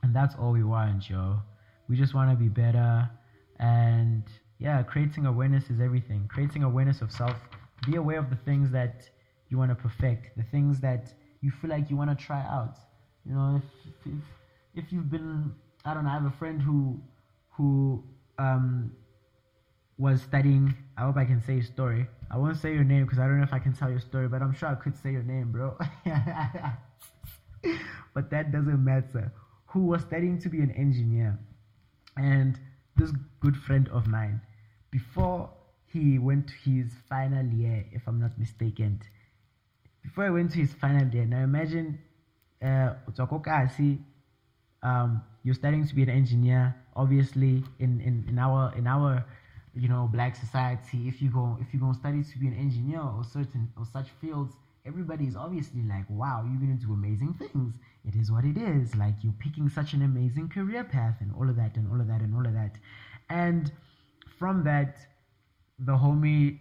And 0.01 0.15
that's 0.15 0.35
all 0.35 0.51
we 0.51 0.63
want, 0.63 1.09
yo. 1.09 1.37
We 1.87 1.95
just 1.95 2.13
want 2.13 2.31
to 2.31 2.35
be 2.35 2.49
better. 2.49 3.09
And 3.59 4.23
yeah, 4.59 4.81
creating 4.83 5.25
awareness 5.25 5.69
is 5.69 5.79
everything. 5.79 6.27
Creating 6.27 6.63
awareness 6.63 7.01
of 7.01 7.11
self. 7.11 7.37
Be 7.85 7.95
aware 7.95 8.19
of 8.19 8.29
the 8.29 8.35
things 8.37 8.71
that 8.71 9.09
you 9.49 9.57
want 9.57 9.71
to 9.71 9.75
perfect, 9.75 10.37
the 10.37 10.43
things 10.43 10.79
that 10.81 11.13
you 11.41 11.51
feel 11.51 11.69
like 11.69 11.89
you 11.89 11.95
want 11.95 12.17
to 12.17 12.25
try 12.25 12.41
out. 12.41 12.77
You 13.25 13.33
know, 13.33 13.61
if, 13.61 13.63
if, 14.05 14.83
if 14.85 14.93
you've 14.93 15.09
been, 15.09 15.53
I 15.83 15.93
don't 15.93 16.03
know, 16.03 16.09
I 16.09 16.13
have 16.13 16.25
a 16.25 16.37
friend 16.37 16.61
who, 16.61 16.99
who, 17.51 18.03
um, 18.37 18.91
was 19.97 20.21
studying. 20.21 20.75
I 20.97 21.01
hope 21.03 21.17
I 21.17 21.25
can 21.25 21.41
say 21.41 21.53
your 21.55 21.63
story. 21.63 22.07
I 22.29 22.37
won't 22.37 22.57
say 22.57 22.73
your 22.73 22.83
name 22.83 23.03
because 23.03 23.19
I 23.19 23.27
don't 23.27 23.37
know 23.37 23.43
if 23.43 23.53
I 23.53 23.59
can 23.59 23.73
tell 23.73 23.89
your 23.89 23.99
story, 23.99 24.27
but 24.27 24.41
I'm 24.41 24.53
sure 24.53 24.69
I 24.69 24.75
could 24.75 24.95
say 25.01 25.11
your 25.11 25.23
name, 25.23 25.51
bro. 25.51 25.77
but 28.13 28.29
that 28.29 28.51
doesn't 28.51 28.83
matter. 28.83 29.31
Who 29.67 29.85
was 29.85 30.01
studying 30.01 30.39
to 30.39 30.49
be 30.49 30.59
an 30.59 30.71
engineer. 30.71 31.39
And 32.17 32.59
this 32.95 33.11
good 33.39 33.55
friend 33.57 33.89
of 33.89 34.07
mine, 34.07 34.41
before 34.91 35.49
he 35.85 36.17
went 36.19 36.47
to 36.47 36.53
his 36.69 36.91
final 37.09 37.45
year, 37.45 37.85
if 37.91 38.07
I'm 38.07 38.19
not 38.19 38.37
mistaken, 38.37 39.01
before 40.05 40.25
I 40.25 40.29
went 40.29 40.51
to 40.51 40.59
his 40.59 40.73
final 40.73 41.07
year, 41.13 41.25
now 41.25 41.43
imagine 41.43 41.99
uh, 42.61 42.93
um, 44.83 45.23
you're 45.43 45.55
studying 45.55 45.85
to 45.85 45.95
be 45.95 46.03
an 46.03 46.09
engineer. 46.09 46.75
Obviously, 46.95 47.63
in, 47.79 47.99
in, 48.01 48.25
in 48.29 48.39
our 48.39 48.73
in 48.77 48.87
our 48.87 49.25
you 49.75 49.89
know 49.89 50.09
black 50.11 50.35
society 50.35 51.07
if 51.07 51.21
you 51.21 51.29
go 51.29 51.57
if 51.59 51.73
you're 51.73 51.93
to 51.93 51.99
study 51.99 52.23
to 52.23 52.37
be 52.39 52.47
an 52.47 52.53
engineer 52.53 53.01
or 53.01 53.23
certain 53.23 53.69
or 53.77 53.85
such 53.85 54.09
fields 54.21 54.55
everybody 54.85 55.25
is 55.27 55.35
obviously 55.35 55.81
like 55.83 56.05
wow 56.09 56.45
you're 56.47 56.59
going 56.59 56.77
to 56.77 56.85
do 56.85 56.93
amazing 56.93 57.33
things 57.33 57.75
it 58.05 58.15
is 58.15 58.31
what 58.31 58.45
it 58.45 58.57
is 58.57 58.95
like 58.95 59.15
you're 59.21 59.33
picking 59.39 59.67
such 59.67 59.93
an 59.93 60.01
amazing 60.01 60.47
career 60.47 60.83
path 60.83 61.17
and 61.19 61.33
all 61.35 61.49
of 61.49 61.57
that 61.57 61.75
and 61.75 61.91
all 61.91 61.99
of 61.99 62.07
that 62.07 62.21
and 62.21 62.33
all 62.33 62.45
of 62.45 62.53
that 62.53 62.77
and 63.29 63.71
from 64.39 64.63
that 64.63 64.97
the 65.79 65.91
homie 65.91 66.59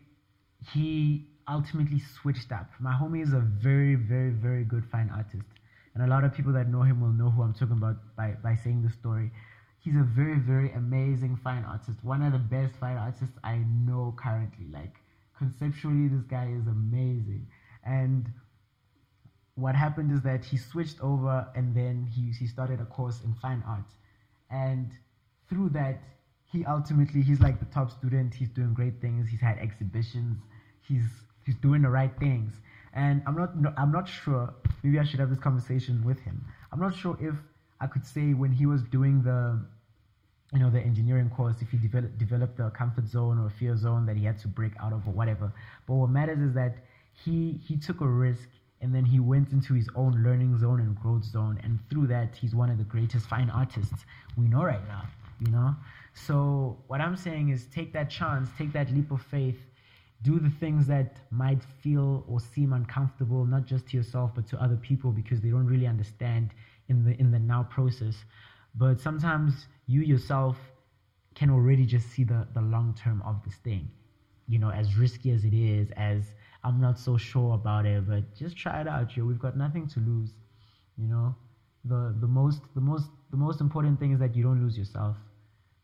he 0.72 1.28
ultimately 1.48 2.00
switched 2.00 2.52
up. 2.52 2.70
My 2.80 2.92
homie 2.92 3.22
is 3.22 3.32
a 3.32 3.40
very 3.40 3.94
very 3.94 4.30
very 4.30 4.64
good 4.64 4.84
fine 4.90 5.10
artist. 5.10 5.46
And 5.94 6.02
a 6.02 6.08
lot 6.08 6.24
of 6.24 6.34
people 6.34 6.52
that 6.54 6.68
know 6.68 6.82
him 6.82 7.00
will 7.00 7.12
know 7.12 7.30
who 7.30 7.42
i'm 7.42 7.54
talking 7.54 7.76
about 7.76 7.96
by 8.16 8.36
by 8.42 8.56
saying 8.56 8.82
the 8.82 8.90
story. 8.90 9.30
He's 9.78 9.96
a 9.96 10.02
very 10.02 10.38
very 10.38 10.72
amazing 10.72 11.36
fine 11.36 11.64
artist. 11.64 11.98
One 12.02 12.22
of 12.22 12.32
the 12.32 12.38
best 12.38 12.74
fine 12.76 12.96
artists 12.96 13.38
i 13.44 13.58
know 13.86 14.14
currently. 14.16 14.66
Like 14.72 14.96
conceptually 15.36 16.08
this 16.08 16.24
guy 16.24 16.46
is 16.46 16.66
amazing. 16.66 17.46
And 17.84 18.32
what 19.56 19.74
happened 19.74 20.10
is 20.12 20.22
that 20.22 20.44
he 20.44 20.56
switched 20.56 21.00
over 21.00 21.46
and 21.54 21.74
then 21.74 22.08
he, 22.12 22.32
he 22.32 22.46
started 22.46 22.80
a 22.80 22.86
course 22.86 23.20
in 23.24 23.34
fine 23.34 23.62
art 23.68 23.86
and 24.50 24.90
through 25.48 25.68
that 25.68 26.00
he 26.54 26.64
ultimately 26.64 27.20
he's 27.20 27.40
like 27.40 27.58
the 27.58 27.66
top 27.66 27.90
student. 27.90 28.32
He's 28.32 28.48
doing 28.48 28.74
great 28.74 29.00
things. 29.00 29.28
He's 29.28 29.40
had 29.40 29.58
exhibitions. 29.58 30.38
He's 30.86 31.02
he's 31.44 31.56
doing 31.56 31.82
the 31.82 31.90
right 31.90 32.12
things. 32.18 32.52
And 32.92 33.22
i'm 33.26 33.36
not 33.36 33.50
i'm 33.76 33.92
not 33.92 34.08
sure 34.08 34.54
maybe 34.82 34.98
i 34.98 35.04
should 35.04 35.20
have 35.20 35.30
this 35.30 35.38
conversation 35.38 36.04
with 36.04 36.20
him. 36.20 36.44
I'm 36.72 36.80
not 36.80 36.94
sure 36.94 37.16
if 37.20 37.34
i 37.80 37.86
could 37.86 38.06
say 38.06 38.34
when 38.34 38.52
he 38.52 38.66
was 38.66 38.82
doing 38.82 39.22
the 39.22 39.60
you 40.52 40.60
know 40.60 40.70
the 40.70 40.80
engineering 40.80 41.30
course 41.30 41.56
if 41.60 41.70
he 41.70 41.78
developed 41.78 42.18
developed 42.18 42.60
a 42.60 42.70
comfort 42.70 43.08
zone 43.08 43.38
or 43.38 43.46
a 43.46 43.50
fear 43.50 43.76
zone 43.76 44.06
that 44.06 44.16
he 44.16 44.24
had 44.24 44.38
to 44.38 44.48
break 44.48 44.72
out 44.80 44.92
of 44.92 45.06
or 45.08 45.12
whatever. 45.12 45.52
But 45.86 45.94
what 45.94 46.10
matters 46.10 46.40
is 46.40 46.54
that 46.54 46.76
he 47.24 47.60
he 47.66 47.76
took 47.76 48.00
a 48.00 48.06
risk 48.06 48.48
and 48.80 48.94
then 48.94 49.04
he 49.04 49.18
went 49.18 49.50
into 49.50 49.74
his 49.74 49.88
own 49.96 50.22
learning 50.22 50.58
zone 50.58 50.80
and 50.80 50.94
growth 51.00 51.24
zone. 51.24 51.58
And 51.64 51.78
through 51.90 52.08
that 52.08 52.36
he's 52.36 52.54
one 52.54 52.70
of 52.70 52.78
the 52.78 52.84
greatest 52.84 53.26
fine 53.26 53.50
artists 53.50 54.04
we 54.36 54.46
know 54.46 54.62
right 54.62 54.86
now 54.86 55.04
you 55.40 55.50
know? 55.50 55.74
So 56.14 56.78
what 56.86 57.00
i'm 57.00 57.16
saying 57.16 57.48
is 57.48 57.66
take 57.66 57.92
that 57.92 58.08
chance 58.08 58.48
take 58.56 58.72
that 58.72 58.92
leap 58.92 59.10
of 59.10 59.20
faith 59.20 59.58
do 60.28 60.34
the 60.38 60.54
things 60.62 60.86
that 60.94 61.08
might 61.30 61.62
feel 61.82 62.24
or 62.28 62.40
seem 62.40 62.72
uncomfortable 62.72 63.42
not 63.54 63.64
just 63.72 63.86
to 63.88 63.96
yourself 63.98 64.28
but 64.34 64.46
to 64.50 64.56
other 64.64 64.78
people 64.88 65.10
because 65.20 65.38
they 65.40 65.50
don't 65.50 65.66
really 65.74 65.86
understand 65.86 66.46
in 66.88 67.04
the 67.04 67.12
in 67.22 67.30
the 67.30 67.38
now 67.38 67.62
process 67.76 68.16
but 68.74 69.00
sometimes 69.00 69.66
you 69.86 70.00
yourself 70.00 70.56
can 71.34 71.50
already 71.50 71.84
just 71.84 72.10
see 72.10 72.24
the, 72.24 72.46
the 72.54 72.60
long 72.60 72.94
term 72.94 73.22
of 73.24 73.42
this 73.44 73.56
thing. 73.56 73.90
You 74.48 74.58
know, 74.58 74.70
as 74.70 74.96
risky 74.96 75.30
as 75.30 75.44
it 75.44 75.54
is, 75.54 75.90
as 75.96 76.32
I'm 76.62 76.80
not 76.80 76.98
so 76.98 77.16
sure 77.16 77.54
about 77.54 77.86
it, 77.86 78.06
but 78.06 78.34
just 78.34 78.56
try 78.56 78.80
it 78.80 78.88
out. 78.88 79.16
Yo, 79.16 79.24
we've 79.24 79.38
got 79.38 79.56
nothing 79.56 79.86
to 79.88 80.00
lose. 80.00 80.30
You 80.96 81.08
know, 81.08 81.34
the 81.84 82.14
the 82.20 82.26
most 82.26 82.62
the 82.74 82.80
most 82.80 83.10
the 83.30 83.36
most 83.36 83.60
important 83.60 83.98
thing 83.98 84.12
is 84.12 84.18
that 84.20 84.36
you 84.36 84.42
don't 84.42 84.62
lose 84.62 84.76
yourself. 84.76 85.16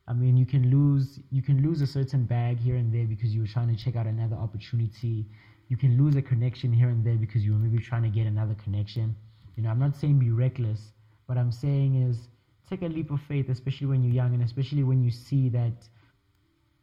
I 0.08 0.12
mean, 0.12 0.36
you 0.36 0.46
can 0.46 0.70
lose 0.70 1.20
you 1.30 1.42
can 1.42 1.62
lose 1.62 1.80
a 1.80 1.86
certain 1.86 2.24
bag 2.24 2.58
here 2.58 2.76
and 2.76 2.92
there 2.92 3.06
because 3.06 3.34
you 3.34 3.40
were 3.40 3.46
trying 3.46 3.74
to 3.74 3.82
check 3.82 3.96
out 3.96 4.06
another 4.06 4.36
opportunity. 4.36 5.26
You 5.68 5.76
can 5.76 5.96
lose 5.96 6.16
a 6.16 6.22
connection 6.22 6.72
here 6.72 6.88
and 6.88 7.04
there 7.04 7.14
because 7.16 7.44
you 7.44 7.52
were 7.52 7.58
maybe 7.58 7.78
trying 7.78 8.02
to 8.02 8.08
get 8.08 8.26
another 8.26 8.54
connection. 8.54 9.14
You 9.56 9.62
know, 9.62 9.70
I'm 9.70 9.78
not 9.78 9.96
saying 9.96 10.18
be 10.18 10.30
reckless. 10.30 10.92
What 11.26 11.38
I'm 11.38 11.52
saying 11.52 12.02
is 12.08 12.28
take 12.68 12.82
a 12.82 12.86
leap 12.86 13.10
of 13.10 13.20
faith, 13.22 13.48
especially 13.48 13.86
when 13.86 14.02
you're 14.02 14.12
young, 14.12 14.34
and 14.34 14.42
especially 14.42 14.82
when 14.82 15.02
you 15.02 15.10
see 15.10 15.48
that 15.50 15.88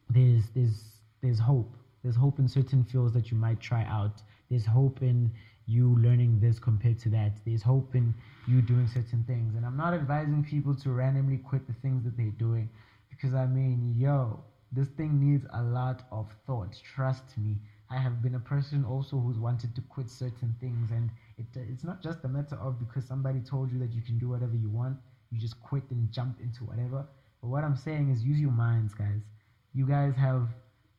there's 0.08 0.44
there's 0.54 0.84
there's 1.22 1.38
hope. 1.38 1.74
There's 2.02 2.16
hope 2.16 2.38
in 2.38 2.48
certain 2.48 2.84
fields 2.84 3.12
that 3.14 3.30
you 3.30 3.36
might 3.36 3.60
try 3.60 3.84
out. 3.84 4.22
There's 4.48 4.64
hope 4.64 5.02
in 5.02 5.30
you 5.66 5.98
learning 5.98 6.40
this 6.40 6.58
compared 6.58 6.98
to 7.00 7.10
that. 7.10 7.32
There's 7.44 7.62
hope 7.62 7.94
in 7.94 8.14
you 8.46 8.62
doing 8.62 8.86
certain 8.86 9.22
things. 9.26 9.54
And 9.56 9.66
I'm 9.66 9.76
not 9.76 9.92
advising 9.92 10.42
people 10.42 10.74
to 10.76 10.90
randomly 10.90 11.36
quit 11.36 11.66
the 11.66 11.74
things 11.82 12.04
that 12.04 12.16
they're 12.16 12.38
doing 12.38 12.70
because 13.18 13.34
I 13.34 13.46
mean, 13.46 13.94
yo, 13.98 14.44
this 14.72 14.88
thing 14.88 15.20
needs 15.20 15.46
a 15.52 15.62
lot 15.62 16.04
of 16.12 16.32
thought. 16.46 16.80
Trust 16.94 17.36
me. 17.38 17.58
I 17.90 17.98
have 17.98 18.22
been 18.22 18.34
a 18.36 18.40
person 18.40 18.84
also 18.84 19.18
who's 19.18 19.38
wanted 19.38 19.74
to 19.76 19.82
quit 19.82 20.10
certain 20.10 20.54
things, 20.60 20.90
and 20.92 21.10
it, 21.38 21.46
it's 21.56 21.84
not 21.84 22.02
just 22.02 22.24
a 22.24 22.28
matter 22.28 22.56
of 22.56 22.78
because 22.78 23.06
somebody 23.06 23.40
told 23.40 23.72
you 23.72 23.78
that 23.80 23.92
you 23.92 24.02
can 24.02 24.18
do 24.18 24.28
whatever 24.30 24.56
you 24.56 24.70
want 24.70 24.98
you 25.30 25.38
just 25.38 25.60
quit 25.60 25.84
and 25.90 26.10
jump 26.12 26.40
into 26.40 26.64
whatever. 26.64 27.06
But 27.42 27.48
what 27.48 27.64
I'm 27.64 27.76
saying 27.76 28.10
is 28.10 28.24
use 28.24 28.40
your 28.40 28.52
minds, 28.52 28.94
guys. 28.94 29.22
You 29.74 29.86
guys 29.86 30.14
have 30.16 30.48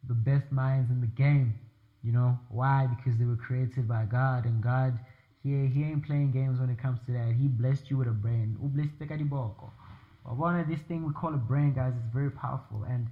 the 0.07 0.13
best 0.13 0.51
minds 0.51 0.91
in 0.91 1.01
the 1.01 1.07
game. 1.07 1.59
You 2.03 2.11
know 2.13 2.39
why? 2.49 2.87
Because 2.87 3.17
they 3.17 3.25
were 3.25 3.35
created 3.35 3.87
by 3.87 4.05
God, 4.05 4.45
and 4.45 4.61
God, 4.61 4.99
he 5.43 5.67
he 5.67 5.83
ain't 5.83 6.05
playing 6.05 6.31
games 6.31 6.59
when 6.59 6.69
it 6.69 6.77
comes 6.77 6.99
to 7.07 7.11
that. 7.13 7.33
He 7.33 7.47
blessed 7.47 7.89
you 7.89 7.97
with 7.97 8.07
a 8.07 8.11
brain. 8.11 8.57
One 10.29 10.59
of 10.59 10.67
this 10.67 10.79
thing 10.81 11.05
we 11.05 11.13
call 11.13 11.33
a 11.33 11.37
brain, 11.37 11.73
guys, 11.73 11.93
is 11.95 12.05
very 12.13 12.31
powerful, 12.31 12.83
and 12.83 13.09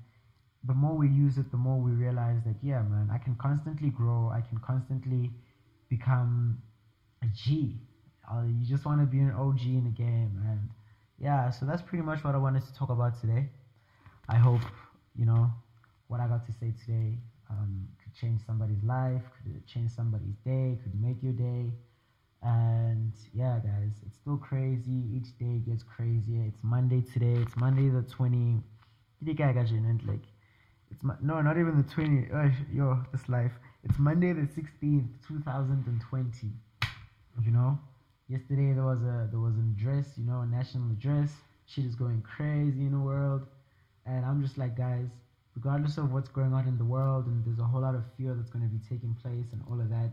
the 0.63 0.73
more 0.73 0.95
we 0.95 1.07
use 1.09 1.37
it, 1.37 1.51
the 1.51 1.57
more 1.57 1.79
we 1.79 1.91
realize 1.91 2.43
that 2.45 2.57
yeah, 2.61 2.81
man, 2.83 3.09
I 3.11 3.17
can 3.17 3.35
constantly 3.35 3.89
grow. 3.89 4.29
I 4.33 4.41
can 4.41 4.59
constantly 4.59 5.31
become 5.89 6.61
a 7.23 7.27
G. 7.27 7.81
Uh, 8.29 8.43
you 8.43 8.65
just 8.65 8.85
want 8.85 9.01
to 9.01 9.07
be 9.07 9.19
an 9.19 9.31
OG 9.31 9.61
in 9.65 9.85
the 9.85 9.89
game, 9.91 10.39
and 10.45 10.69
yeah, 11.17 11.49
so 11.49 11.65
that's 11.65 11.81
pretty 11.81 12.03
much 12.03 12.23
what 12.23 12.35
I 12.35 12.37
wanted 12.37 12.63
to 12.65 12.73
talk 12.73 12.89
about 12.89 13.19
today. 13.19 13.49
I 14.29 14.37
hope, 14.37 14.61
you 15.15 15.25
know, 15.25 15.51
what 16.07 16.19
I 16.19 16.27
got 16.27 16.45
to 16.47 16.53
say 16.53 16.73
today 16.85 17.19
um, 17.49 17.87
could 18.03 18.13
change 18.13 18.41
somebody's 18.45 18.83
life, 18.83 19.23
could 19.43 19.65
change 19.65 19.91
somebody's 19.91 20.35
day, 20.45 20.77
could 20.83 20.95
make 20.99 21.23
your 21.23 21.33
day. 21.33 21.73
And 22.43 23.13
yeah, 23.33 23.59
guys, 23.63 23.91
it's 24.05 24.17
still 24.17 24.37
crazy. 24.37 25.03
Each 25.15 25.37
day 25.39 25.59
gets 25.67 25.83
crazier. 25.83 26.43
It's 26.47 26.63
Monday 26.63 27.01
today. 27.01 27.33
It's 27.41 27.55
Monday 27.57 27.89
the 27.89 28.03
20. 28.03 28.61
Like, 29.25 30.23
it's 30.91 31.03
no, 31.21 31.41
not 31.41 31.57
even 31.57 31.77
the 31.77 31.93
20. 31.93 32.27
Oh, 32.33 32.51
yo, 32.71 33.03
this 33.11 33.27
life. 33.27 33.53
It's 33.83 33.97
Monday 33.97 34.33
the 34.33 34.41
16th, 34.41 35.07
2020. 35.27 36.47
You 37.43 37.51
know, 37.51 37.79
yesterday 38.27 38.73
there 38.73 38.83
was 38.83 39.01
a 39.01 39.27
there 39.31 39.39
was 39.39 39.55
an 39.55 39.75
address, 39.77 40.13
you 40.17 40.25
know, 40.25 40.41
a 40.41 40.45
national 40.45 40.91
address. 40.91 41.31
Shit 41.65 41.85
is 41.85 41.95
going 41.95 42.21
crazy 42.21 42.85
in 42.85 42.91
the 42.91 42.99
world, 42.99 43.45
and 44.05 44.25
I'm 44.25 44.41
just 44.41 44.57
like, 44.57 44.77
guys, 44.77 45.09
regardless 45.55 45.97
of 45.97 46.11
what's 46.13 46.29
going 46.29 46.53
on 46.53 46.67
in 46.67 46.77
the 46.77 46.85
world, 46.85 47.25
and 47.25 47.43
there's 47.45 47.59
a 47.59 47.63
whole 47.63 47.81
lot 47.81 47.95
of 47.95 48.03
fear 48.17 48.33
that's 48.33 48.49
going 48.49 48.63
to 48.63 48.69
be 48.69 48.79
taking 48.87 49.15
place 49.21 49.51
and 49.51 49.61
all 49.69 49.79
of 49.79 49.89
that. 49.89 50.11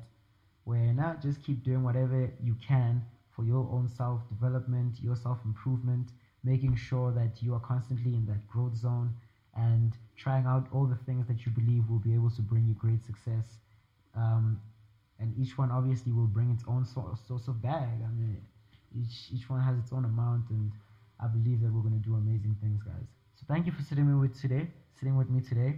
Where 0.65 0.93
not 0.93 1.21
just 1.23 1.43
keep 1.43 1.63
doing 1.63 1.83
whatever 1.83 2.31
you 2.43 2.55
can 2.67 3.03
for 3.31 3.45
your 3.45 3.69
own 3.71 3.89
self 3.89 4.27
development, 4.29 5.01
your 5.01 5.17
self 5.17 5.39
improvement, 5.45 6.13
making 6.43 6.77
sure 6.77 7.13
that 7.13 7.43
you 7.43 7.55
are 7.55 7.61
constantly 7.61 8.15
in 8.15 8.27
that 8.27 8.47
growth 8.49 8.77
zone 8.77 9.15
and 9.57 9.97
trying 10.17 10.47
out 10.47 10.67
all 10.73 10.87
the 10.87 10.97
things 11.07 11.27
that 11.27 11.45
you 11.47 11.53
believe 11.53 11.89
will 11.89 11.99
be 11.99 12.15
able 12.15 12.31
to 12.31 12.43
bring 12.43 12.67
you 12.67 12.75
great 12.75 13.05
success. 13.05 13.59
Um, 14.15 14.61
and 15.19 15.33
each 15.39 15.57
one 15.59 15.71
obviously 15.71 16.13
will 16.13 16.27
bring 16.27 16.51
its 16.51 16.65
own 16.67 16.85
source, 16.85 17.21
of 17.49 17.63
bag. 17.63 18.03
I 18.05 18.11
mean, 18.11 18.41
each 18.97 19.29
each 19.33 19.49
one 19.49 19.61
has 19.61 19.79
its 19.79 19.93
own 19.93 20.05
amount, 20.05 20.51
and 20.51 20.73
I 21.21 21.27
believe 21.27 21.61
that 21.63 21.73
we're 21.73 21.83
going 21.83 22.01
to 22.01 22.09
do 22.09 22.17
amazing 22.17 22.57
things, 22.61 22.83
guys. 22.83 23.07
So 23.37 23.45
thank 23.49 23.67
you 23.67 23.73
for 23.73 23.83
sitting 23.83 24.19
with 24.19 24.41
today, 24.41 24.69
sitting 24.99 25.17
with 25.17 25.31
me 25.31 25.41
today. 25.41 25.77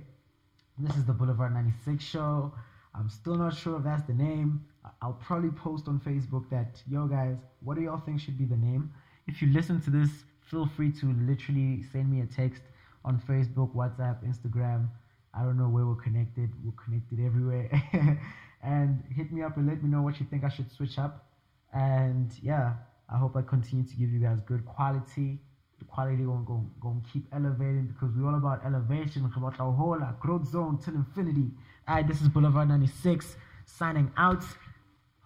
This 0.78 0.96
is 0.96 1.04
the 1.04 1.12
Boulevard 1.12 1.52
96 1.52 2.02
show. 2.04 2.52
I'm 2.94 3.08
still 3.08 3.36
not 3.36 3.54
sure 3.54 3.76
if 3.76 3.84
that's 3.84 4.02
the 4.04 4.14
name. 4.14 4.60
I'll 5.02 5.14
probably 5.14 5.50
post 5.50 5.88
on 5.88 6.00
Facebook 6.00 6.48
that, 6.50 6.82
yo 6.88 7.06
guys, 7.06 7.36
what 7.60 7.76
do 7.76 7.82
y'all 7.82 8.00
think 8.00 8.20
should 8.20 8.38
be 8.38 8.44
the 8.44 8.56
name? 8.56 8.92
If 9.26 9.42
you 9.42 9.52
listen 9.52 9.80
to 9.82 9.90
this, 9.90 10.10
feel 10.40 10.66
free 10.66 10.92
to 10.92 11.06
literally 11.06 11.82
send 11.92 12.10
me 12.10 12.20
a 12.20 12.26
text 12.26 12.62
on 13.04 13.20
Facebook, 13.28 13.74
WhatsApp, 13.74 14.24
Instagram. 14.24 14.88
I 15.34 15.42
don't 15.42 15.58
know 15.58 15.68
where 15.68 15.86
we're 15.86 16.02
connected. 16.02 16.50
We're 16.64 16.72
connected 16.72 17.20
everywhere. 17.24 17.70
and 18.62 19.02
hit 19.14 19.32
me 19.32 19.42
up 19.42 19.56
and 19.56 19.66
let 19.66 19.82
me 19.82 19.88
know 19.88 20.02
what 20.02 20.18
you 20.20 20.26
think 20.30 20.44
I 20.44 20.48
should 20.48 20.70
switch 20.72 20.98
up. 20.98 21.26
And 21.72 22.32
yeah, 22.42 22.74
I 23.12 23.18
hope 23.18 23.36
I 23.36 23.42
continue 23.42 23.84
to 23.84 23.96
give 23.96 24.10
you 24.10 24.20
guys 24.20 24.40
good 24.40 24.64
quality. 24.64 25.38
The 25.78 25.84
quality 25.84 26.24
going 26.24 26.44
go 26.46 26.64
going 26.80 27.04
keep 27.12 27.26
elevating 27.34 27.86
because 27.92 28.14
we're 28.16 28.26
all 28.26 28.36
about 28.36 28.64
elevation. 28.64 29.30
About 29.36 29.60
our 29.60 29.72
whole 29.72 30.00
growth 30.20 30.48
zone 30.48 30.78
till 30.82 30.94
infinity. 30.94 31.50
Alright, 31.88 32.08
this 32.08 32.22
is 32.22 32.28
Boulevard 32.28 32.68
96 32.68 33.36
signing 33.66 34.10
out. 34.16 34.42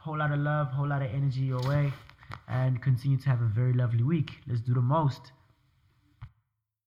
Whole 0.01 0.17
lot 0.19 0.33
of 0.33 0.39
love, 0.39 0.69
whole 0.69 0.89
lot 0.89 1.03
of 1.03 1.11
energy 1.13 1.41
your 1.41 1.61
way, 1.69 1.93
and 2.49 2.81
continue 2.81 3.19
to 3.19 3.29
have 3.29 3.43
a 3.43 3.47
very 3.47 3.75
lovely 3.75 4.03
week. 4.03 4.31
Let's 4.47 4.63
do 4.63 4.73
the 4.73 4.81
most. 4.81 5.33